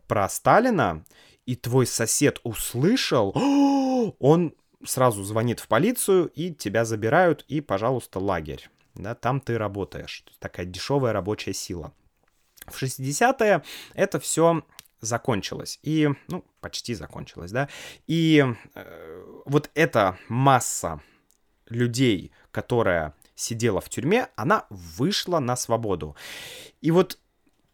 про 0.07 0.29
Сталина, 0.29 1.05
и 1.47 1.57
твой 1.57 1.87
сосед 1.87 2.41
услышал, 2.43 3.33
он 4.19 4.55
сразу 4.85 5.25
звонит 5.25 5.61
в 5.61 5.69
полицию, 5.69 6.27
и 6.35 6.53
тебя 6.53 6.85
забирают, 6.85 7.45
и, 7.49 7.61
пожалуйста, 7.61 8.19
лагерь. 8.19 8.69
Да, 8.95 9.15
там 9.15 9.41
ты 9.41 9.57
работаешь. 9.57 10.25
Такая 10.41 10.67
дешевая 10.67 11.13
рабочая 11.13 11.55
сила. 11.55 11.93
В 12.67 12.83
60-е 12.83 13.63
это 13.95 14.21
все 14.21 14.63
закончилась. 15.01 15.79
И, 15.83 16.09
ну, 16.29 16.45
почти 16.61 16.95
закончилась, 16.95 17.53
да. 17.53 17.69
И 18.07 18.45
э, 18.75 19.25
вот 19.45 19.71
эта 19.75 20.19
масса 20.29 21.01
людей, 21.69 22.33
которая 22.51 23.15
сидела 23.35 23.81
в 23.81 23.89
тюрьме, 23.89 24.29
она 24.37 24.67
вышла 24.71 25.39
на 25.39 25.57
свободу. 25.57 26.17
И 26.81 26.91
вот 26.91 27.19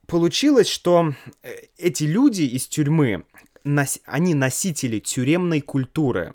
получилось, 0.06 0.68
что 0.68 1.14
э, 1.42 1.52
эти 1.78 2.04
люди 2.04 2.42
из 2.42 2.66
тюрьмы, 2.68 3.24
они 4.04 4.34
носители 4.34 4.98
тюремной 5.00 5.60
культуры. 5.60 6.34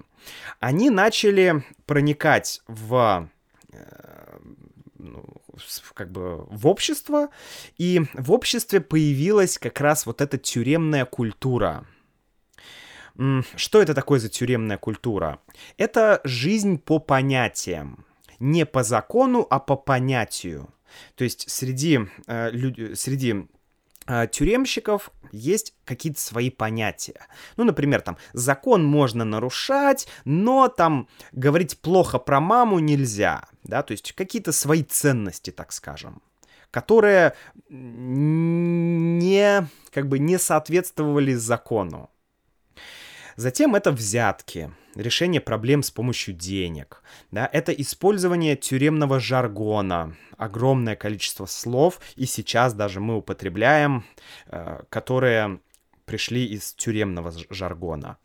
Они 0.60 0.90
начали 0.90 1.64
проникать 1.86 2.62
в 2.68 3.30
э, 3.72 4.40
ну, 4.98 5.39
как 5.94 6.12
бы 6.12 6.46
в 6.50 6.68
общество, 6.68 7.30
и 7.78 8.02
в 8.14 8.32
обществе 8.32 8.82
появилась 8.82 9.58
как 9.58 9.80
раз 9.82 10.06
вот 10.06 10.22
эта 10.22 10.38
тюремная 10.38 11.06
культура. 11.06 11.86
Что 13.56 13.82
это 13.82 13.94
такое 13.94 14.20
за 14.20 14.30
тюремная 14.30 14.78
культура? 14.78 15.40
Это 15.78 16.22
жизнь 16.24 16.78
по 16.78 17.00
понятиям. 17.00 18.06
Не 18.40 18.66
по 18.66 18.84
закону, 18.84 19.46
а 19.50 19.60
по 19.60 19.76
понятию. 19.76 20.74
То 21.16 21.26
есть 21.26 21.50
среди, 21.50 22.00
э, 22.28 22.50
люд... 22.52 22.98
среди 22.98 23.48
э, 24.08 24.28
тюремщиков 24.32 25.12
есть 25.34 25.74
какие-то 25.84 26.22
свои 26.22 26.50
понятия. 26.50 27.28
Ну, 27.58 27.66
например, 27.66 28.02
там, 28.02 28.18
закон 28.32 28.86
можно 28.86 29.26
нарушать, 29.26 30.08
но 30.24 30.70
там 30.70 31.10
говорить 31.34 31.80
плохо 31.80 32.20
про 32.20 32.40
маму 32.40 32.80
нельзя 32.80 33.50
да, 33.70 33.84
то 33.84 33.92
есть 33.92 34.12
какие-то 34.14 34.52
свои 34.52 34.84
ценности, 34.84 35.52
так 35.52 35.72
скажем, 35.72 36.22
которые 36.72 37.36
не, 37.70 39.68
как 39.92 40.08
бы 40.08 40.20
не 40.20 40.38
соответствовали 40.38 41.34
закону. 41.34 42.10
Затем 43.36 43.74
это 43.74 43.92
взятки, 43.94 44.74
решение 44.96 45.40
проблем 45.40 45.82
с 45.82 45.92
помощью 45.92 46.34
денег, 46.34 47.02
да, 47.32 47.50
это 47.54 47.72
использование 47.72 48.58
тюремного 48.58 49.22
жаргона, 49.22 50.18
огромное 50.38 50.98
количество 50.98 51.46
слов, 51.46 52.02
и 52.18 52.26
сейчас 52.26 52.74
даже 52.74 53.00
мы 53.00 53.16
употребляем, 53.16 54.04
э, 54.48 54.82
которые 54.90 55.62
пришли 56.04 56.46
из 56.46 56.74
тюремного 56.74 57.32
жаргона. 57.50 58.18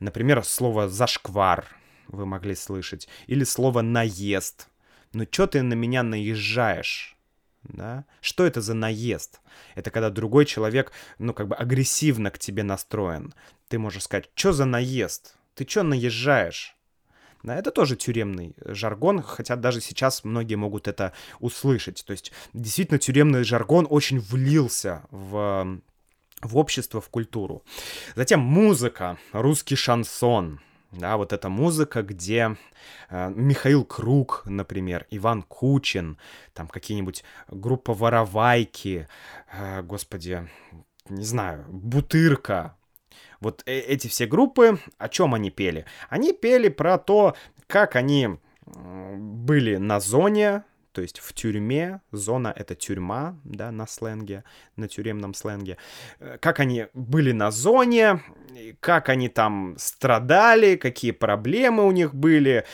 Например, 0.00 0.42
слово 0.44 0.88
«зашквар» 0.88 1.66
вы 2.08 2.24
могли 2.24 2.54
слышать, 2.54 3.08
или 3.26 3.44
слово 3.44 3.82
«наезд», 3.82 4.68
ну 5.16 5.24
чё 5.24 5.46
ты 5.46 5.62
на 5.62 5.72
меня 5.72 6.02
наезжаешь? 6.02 7.16
Да? 7.62 8.04
Что 8.20 8.44
это 8.44 8.60
за 8.60 8.74
наезд? 8.74 9.40
Это 9.74 9.90
когда 9.90 10.10
другой 10.10 10.44
человек, 10.44 10.92
ну, 11.18 11.32
как 11.32 11.48
бы 11.48 11.56
агрессивно 11.56 12.30
к 12.30 12.38
тебе 12.38 12.62
настроен. 12.62 13.32
Ты 13.68 13.78
можешь 13.78 14.02
сказать, 14.02 14.28
что 14.34 14.52
за 14.52 14.66
наезд? 14.66 15.34
Ты 15.54 15.64
чё 15.64 15.82
наезжаешь? 15.82 16.76
Да, 17.42 17.56
это 17.56 17.70
тоже 17.70 17.96
тюремный 17.96 18.54
жаргон, 18.58 19.22
хотя 19.22 19.56
даже 19.56 19.80
сейчас 19.80 20.22
многие 20.22 20.56
могут 20.56 20.86
это 20.86 21.14
услышать. 21.40 22.04
То 22.06 22.12
есть, 22.12 22.30
действительно, 22.52 22.98
тюремный 22.98 23.42
жаргон 23.42 23.86
очень 23.88 24.20
влился 24.20 25.04
в, 25.10 25.80
в 26.42 26.56
общество, 26.58 27.00
в 27.00 27.08
культуру. 27.08 27.62
Затем 28.16 28.40
музыка, 28.40 29.16
русский 29.32 29.76
шансон, 29.76 30.60
да, 30.92 31.16
вот 31.16 31.32
эта 31.32 31.48
музыка, 31.48 32.02
где 32.02 32.56
э, 33.08 33.32
Михаил 33.34 33.84
Круг, 33.84 34.42
например, 34.46 35.06
Иван 35.10 35.42
Кучин, 35.42 36.18
там 36.54 36.68
какие-нибудь 36.68 37.24
группа 37.48 37.94
Воровайки, 37.94 39.08
э, 39.52 39.82
господи, 39.82 40.48
не 41.08 41.24
знаю, 41.24 41.64
Бутырка, 41.68 42.76
вот 43.40 43.62
э 43.66 43.78
эти 43.78 44.08
все 44.08 44.26
группы, 44.26 44.78
о 44.98 45.08
чем 45.08 45.34
они 45.34 45.50
пели? 45.50 45.84
Они 46.08 46.32
пели 46.32 46.68
про 46.68 46.98
то, 46.98 47.36
как 47.66 47.96
они 47.96 48.38
были 48.66 49.76
на 49.76 50.00
зоне, 50.00 50.64
то 50.96 51.02
есть 51.02 51.18
в 51.18 51.34
тюрьме, 51.34 52.00
зона— 52.10 52.54
это 52.56 52.74
тюрьма, 52.74 53.38
да, 53.44 53.70
на 53.70 53.86
сленге, 53.86 54.44
на 54.76 54.88
тюремном 54.88 55.34
сленге, 55.34 55.76
э, 56.20 56.38
как 56.40 56.58
они 56.58 56.86
были 56.94 57.32
на 57.32 57.50
зоне, 57.50 58.22
как 58.80 59.10
они 59.10 59.28
там 59.28 59.76
страдали, 59.78 60.76
какие 60.76 61.10
проблемы 61.10 61.86
у 61.86 61.92
них 61.92 62.14
были, 62.14 62.64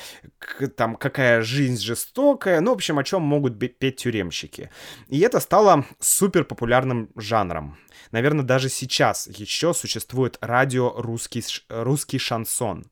там 0.76 0.94
какая 0.94 1.42
жизнь 1.42 1.82
жестокая, 1.82 2.60
ну, 2.60 2.70
в 2.70 2.74
общем, 2.74 3.00
о 3.00 3.02
чем 3.02 3.22
могут 3.22 3.58
петь 3.58 3.96
тюремщики. 3.96 4.70
И 5.08 5.18
это 5.18 5.40
стало 5.40 5.84
супер 5.98 6.44
популярным 6.44 7.10
жанром. 7.16 7.76
Наверное, 8.12 8.44
даже 8.44 8.68
сейчас 8.68 9.26
еще 9.26 9.74
существует 9.74 10.38
радио 10.40 10.92
«Русский, 10.96 11.42
русский 11.68 12.18
шансон». 12.18 12.84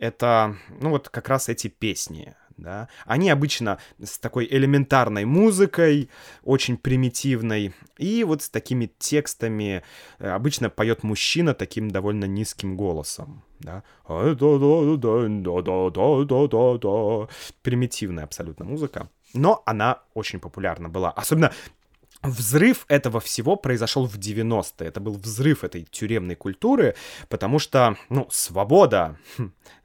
Это, 0.00 0.56
ну, 0.80 0.90
вот 0.90 1.08
как 1.08 1.28
раз 1.28 1.48
эти 1.48 1.68
песни, 1.68 2.34
да. 2.56 2.88
Они 3.04 3.30
обычно 3.30 3.78
с 4.02 4.18
такой 4.18 4.46
элементарной 4.50 5.24
музыкой, 5.24 6.10
очень 6.42 6.76
примитивной, 6.76 7.74
и 7.98 8.24
вот 8.24 8.42
с 8.42 8.48
такими 8.48 8.90
текстами 8.98 9.82
э, 10.18 10.28
обычно 10.28 10.70
поет 10.70 11.02
мужчина 11.02 11.54
таким 11.54 11.90
довольно 11.90 12.24
низким 12.24 12.76
голосом, 12.76 13.42
да. 13.60 13.82
Примитивная 17.62 18.24
абсолютно 18.24 18.64
музыка, 18.64 19.10
но 19.34 19.62
она 19.66 20.02
очень 20.14 20.40
популярна 20.40 20.88
была, 20.88 21.10
особенно 21.10 21.52
Взрыв 22.22 22.86
этого 22.88 23.20
всего 23.20 23.56
произошел 23.56 24.06
в 24.06 24.18
90-е. 24.18 24.88
Это 24.88 25.00
был 25.00 25.14
взрыв 25.14 25.64
этой 25.64 25.84
тюремной 25.84 26.34
культуры, 26.34 26.96
потому 27.28 27.58
что, 27.58 27.96
ну, 28.08 28.26
свобода, 28.30 29.18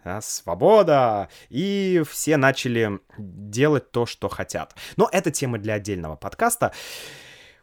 да, 0.03 0.21
свобода, 0.21 1.29
и 1.49 2.03
все 2.09 2.37
начали 2.37 2.99
делать 3.17 3.91
то, 3.91 4.05
что 4.05 4.29
хотят. 4.29 4.75
Но 4.97 5.09
это 5.11 5.29
тема 5.31 5.57
для 5.59 5.75
отдельного 5.75 6.15
подкаста. 6.15 6.73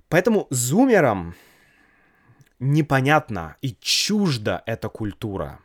Поэтому 0.09 0.47
зумерам 0.51 1.35
непонятна 2.59 3.57
и 3.63 3.77
чужда 3.81 4.63
эта 4.67 4.89
культура. 4.89 5.61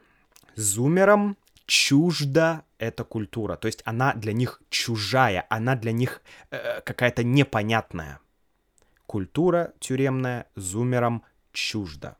Зумерам 0.55 1.37
чужда 1.65 2.63
эта 2.77 3.03
культура. 3.03 3.57
То 3.57 3.67
есть 3.67 3.81
она 3.85 4.13
для 4.13 4.33
них 4.33 4.61
чужая, 4.69 5.45
она 5.49 5.75
для 5.75 5.91
них 5.91 6.21
э, 6.51 6.81
какая-то 6.81 7.23
непонятная 7.23 8.19
культура 9.13 9.73
тюремная 9.79 10.47
зумерам 10.55 11.21
чужда. 11.51 12.17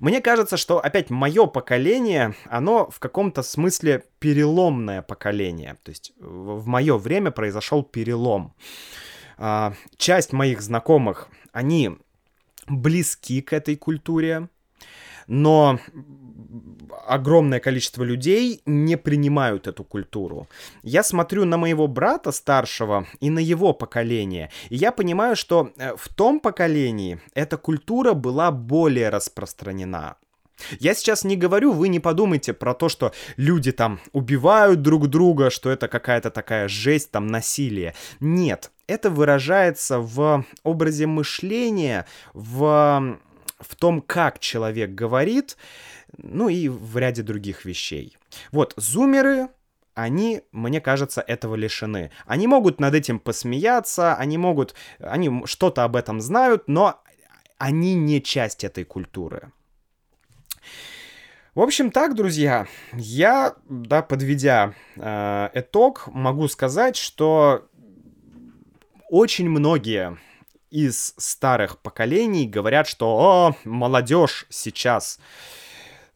Мне 0.00 0.22
кажется, 0.22 0.56
что 0.56 0.78
опять 0.78 1.10
мое 1.10 1.44
поколение, 1.44 2.34
оно 2.46 2.88
в 2.88 2.98
каком-то 2.98 3.42
смысле 3.42 4.04
переломное 4.20 5.02
поколение. 5.02 5.76
То 5.82 5.90
есть 5.90 6.14
в 6.18 6.66
мое 6.66 6.96
время 6.96 7.30
произошел 7.30 7.82
перелом. 7.82 8.54
А, 9.36 9.74
часть 9.98 10.32
моих 10.32 10.62
знакомых, 10.62 11.28
они 11.52 11.98
близки 12.68 13.42
к 13.42 13.52
этой 13.52 13.76
культуре, 13.76 14.48
но 15.26 15.78
огромное 17.06 17.60
количество 17.60 18.02
людей 18.02 18.62
не 18.66 18.96
принимают 18.96 19.66
эту 19.66 19.84
культуру. 19.84 20.48
Я 20.82 21.02
смотрю 21.02 21.44
на 21.44 21.56
моего 21.56 21.86
брата 21.86 22.32
старшего 22.32 23.06
и 23.20 23.30
на 23.30 23.38
его 23.38 23.72
поколение, 23.72 24.50
и 24.70 24.76
я 24.76 24.92
понимаю, 24.92 25.36
что 25.36 25.72
э, 25.76 25.94
в 25.96 26.08
том 26.08 26.40
поколении 26.40 27.20
эта 27.34 27.56
культура 27.56 28.14
была 28.14 28.50
более 28.50 29.10
распространена. 29.10 30.16
Я 30.78 30.94
сейчас 30.94 31.24
не 31.24 31.36
говорю, 31.36 31.72
вы 31.72 31.88
не 31.88 32.00
подумайте 32.00 32.52
про 32.52 32.74
то, 32.74 32.88
что 32.88 33.12
люди 33.36 33.72
там 33.72 34.00
убивают 34.12 34.82
друг 34.82 35.08
друга, 35.08 35.50
что 35.50 35.68
это 35.68 35.88
какая-то 35.88 36.30
такая 36.30 36.68
жесть, 36.68 37.10
там 37.10 37.26
насилие. 37.26 37.94
Нет, 38.20 38.70
это 38.86 39.10
выражается 39.10 39.98
в 39.98 40.44
образе 40.62 41.06
мышления, 41.06 42.06
в 42.32 43.18
в 43.58 43.76
том, 43.76 44.00
как 44.00 44.38
человек 44.38 44.90
говорит, 44.90 45.56
ну 46.16 46.48
и 46.48 46.68
в 46.68 46.96
ряде 46.96 47.22
других 47.22 47.64
вещей. 47.64 48.16
Вот, 48.52 48.74
зумеры, 48.76 49.48
они, 49.94 50.42
мне 50.52 50.80
кажется, 50.80 51.20
этого 51.20 51.54
лишены. 51.54 52.10
Они 52.26 52.46
могут 52.46 52.80
над 52.80 52.94
этим 52.94 53.18
посмеяться, 53.18 54.14
они 54.14 54.38
могут, 54.38 54.74
они 54.98 55.46
что-то 55.46 55.84
об 55.84 55.96
этом 55.96 56.20
знают, 56.20 56.64
но 56.66 57.00
они 57.58 57.94
не 57.94 58.20
часть 58.20 58.64
этой 58.64 58.84
культуры. 58.84 59.52
В 61.54 61.60
общем, 61.60 61.92
так, 61.92 62.16
друзья, 62.16 62.66
я, 62.92 63.54
да, 63.68 64.02
подведя 64.02 64.74
э, 64.96 65.50
итог, 65.54 66.08
могу 66.08 66.48
сказать, 66.48 66.96
что 66.96 67.68
очень 69.08 69.48
многие 69.48 70.18
из 70.74 71.14
старых 71.18 71.78
поколений 71.78 72.48
говорят, 72.48 72.88
что 72.88 73.06
«О, 73.16 73.56
молодежь 73.62 74.44
сейчас 74.50 75.20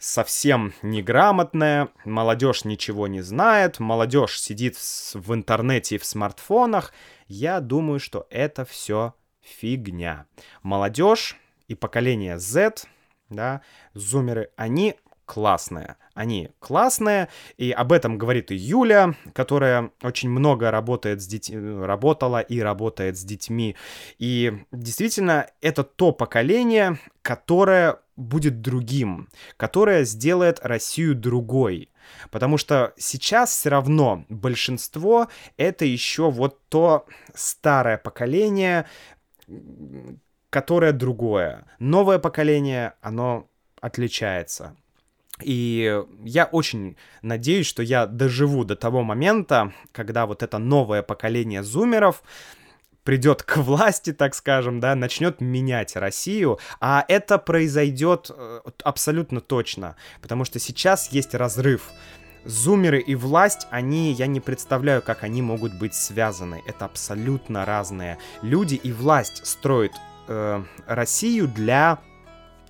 совсем 0.01 0.75
неграмотная, 0.83 1.91
молодежь 2.05 2.65
ничего 2.65 3.07
не 3.07 3.21
знает, 3.21 3.79
молодежь 3.79 4.41
сидит 4.41 4.77
в 5.15 5.33
интернете 5.33 5.95
и 5.95 5.99
в 5.99 6.05
смартфонах». 6.05 6.93
Я 7.29 7.61
думаю, 7.61 8.01
что 8.01 8.27
это 8.31 8.65
все 8.65 9.15
фигня. 9.41 10.27
Молодежь 10.63 11.37
и 11.69 11.77
поколение 11.77 12.41
Z, 12.41 12.83
да, 13.29 13.61
зумеры, 13.95 14.51
они 14.57 14.97
классные. 15.25 15.95
Они 16.19 16.51
классные, 16.59 17.29
и 17.59 17.71
об 17.71 17.93
этом 17.93 18.19
говорит 18.19 18.51
Юля, 18.51 19.15
которая 19.35 19.93
очень 20.03 20.29
много 20.29 20.73
работает 20.73 21.23
с 21.23 21.29
детьми, 21.29 21.57
работала 21.87 22.41
и 22.41 22.59
работает 22.59 23.17
с 23.17 23.23
детьми. 23.23 23.77
И 24.19 24.65
действительно, 24.73 25.47
это 25.61 25.85
то 25.85 26.11
поколение, 26.11 26.99
которое 27.23 28.01
будет 28.17 28.63
другим, 28.63 29.29
которое 29.57 30.03
сделает 30.03 30.59
Россию 30.65 31.15
другой. 31.15 31.89
Потому 32.33 32.59
что 32.59 32.95
сейчас 32.97 33.51
все 33.51 33.69
равно 33.69 34.25
большинство 34.29 35.29
это 35.57 35.85
еще 35.85 36.33
вот 36.33 36.59
то 36.69 37.07
старое 37.33 37.97
поколение, 37.97 38.87
которое 40.51 40.91
другое. 40.91 41.67
Новое 41.79 42.19
поколение, 42.19 42.95
оно 43.03 43.47
отличается. 43.81 44.75
И 45.43 46.03
я 46.25 46.45
очень 46.47 46.97
надеюсь, 47.23 47.67
что 47.67 47.83
я 47.83 48.07
доживу 48.07 48.65
до 48.65 48.77
того 48.77 49.03
момента, 49.03 49.73
когда 49.93 50.27
вот 50.27 50.43
это 50.43 50.59
новое 50.59 51.03
поколение 51.03 51.63
зумеров 51.63 52.23
придет 53.05 53.43
к 53.43 53.57
власти, 53.59 54.13
так 54.13 54.35
скажем, 54.35 54.81
да, 54.81 54.95
начнет 54.95 55.41
менять 55.41 55.97
Россию, 55.97 56.59
а 56.81 57.05
это 57.09 57.39
произойдет 57.39 58.31
э, 58.31 58.61
абсолютно 58.83 59.41
точно, 59.41 59.97
потому 60.21 60.45
что 60.45 60.59
сейчас 60.59 61.11
есть 61.11 61.35
разрыв. 61.35 61.91
Зумеры 62.45 63.01
и 63.01 63.15
власть, 63.15 63.67
они, 63.71 64.13
я 64.13 64.27
не 64.27 64.41
представляю, 64.41 65.03
как 65.03 65.25
они 65.25 65.43
могут 65.43 65.79
быть 65.79 65.95
связаны. 65.95 66.63
Это 66.67 66.85
абсолютно 66.85 67.65
разные 67.65 68.19
люди, 68.43 68.75
и 68.75 68.93
власть 68.93 69.47
строит 69.47 69.93
э, 70.29 70.63
Россию 70.87 71.49
для 71.49 71.99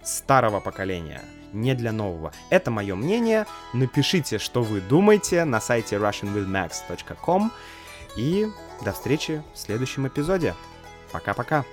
старого 0.02 0.60
поколения 0.60 1.22
не 1.52 1.74
для 1.74 1.92
нового. 1.92 2.32
Это 2.50 2.70
мое 2.70 2.94
мнение. 2.94 3.46
Напишите, 3.72 4.38
что 4.38 4.62
вы 4.62 4.80
думаете 4.80 5.44
на 5.44 5.60
сайте 5.60 5.96
russianwithmax.com. 5.96 7.52
И 8.16 8.48
до 8.84 8.92
встречи 8.92 9.42
в 9.54 9.58
следующем 9.58 10.06
эпизоде. 10.08 10.54
Пока-пока. 11.12 11.64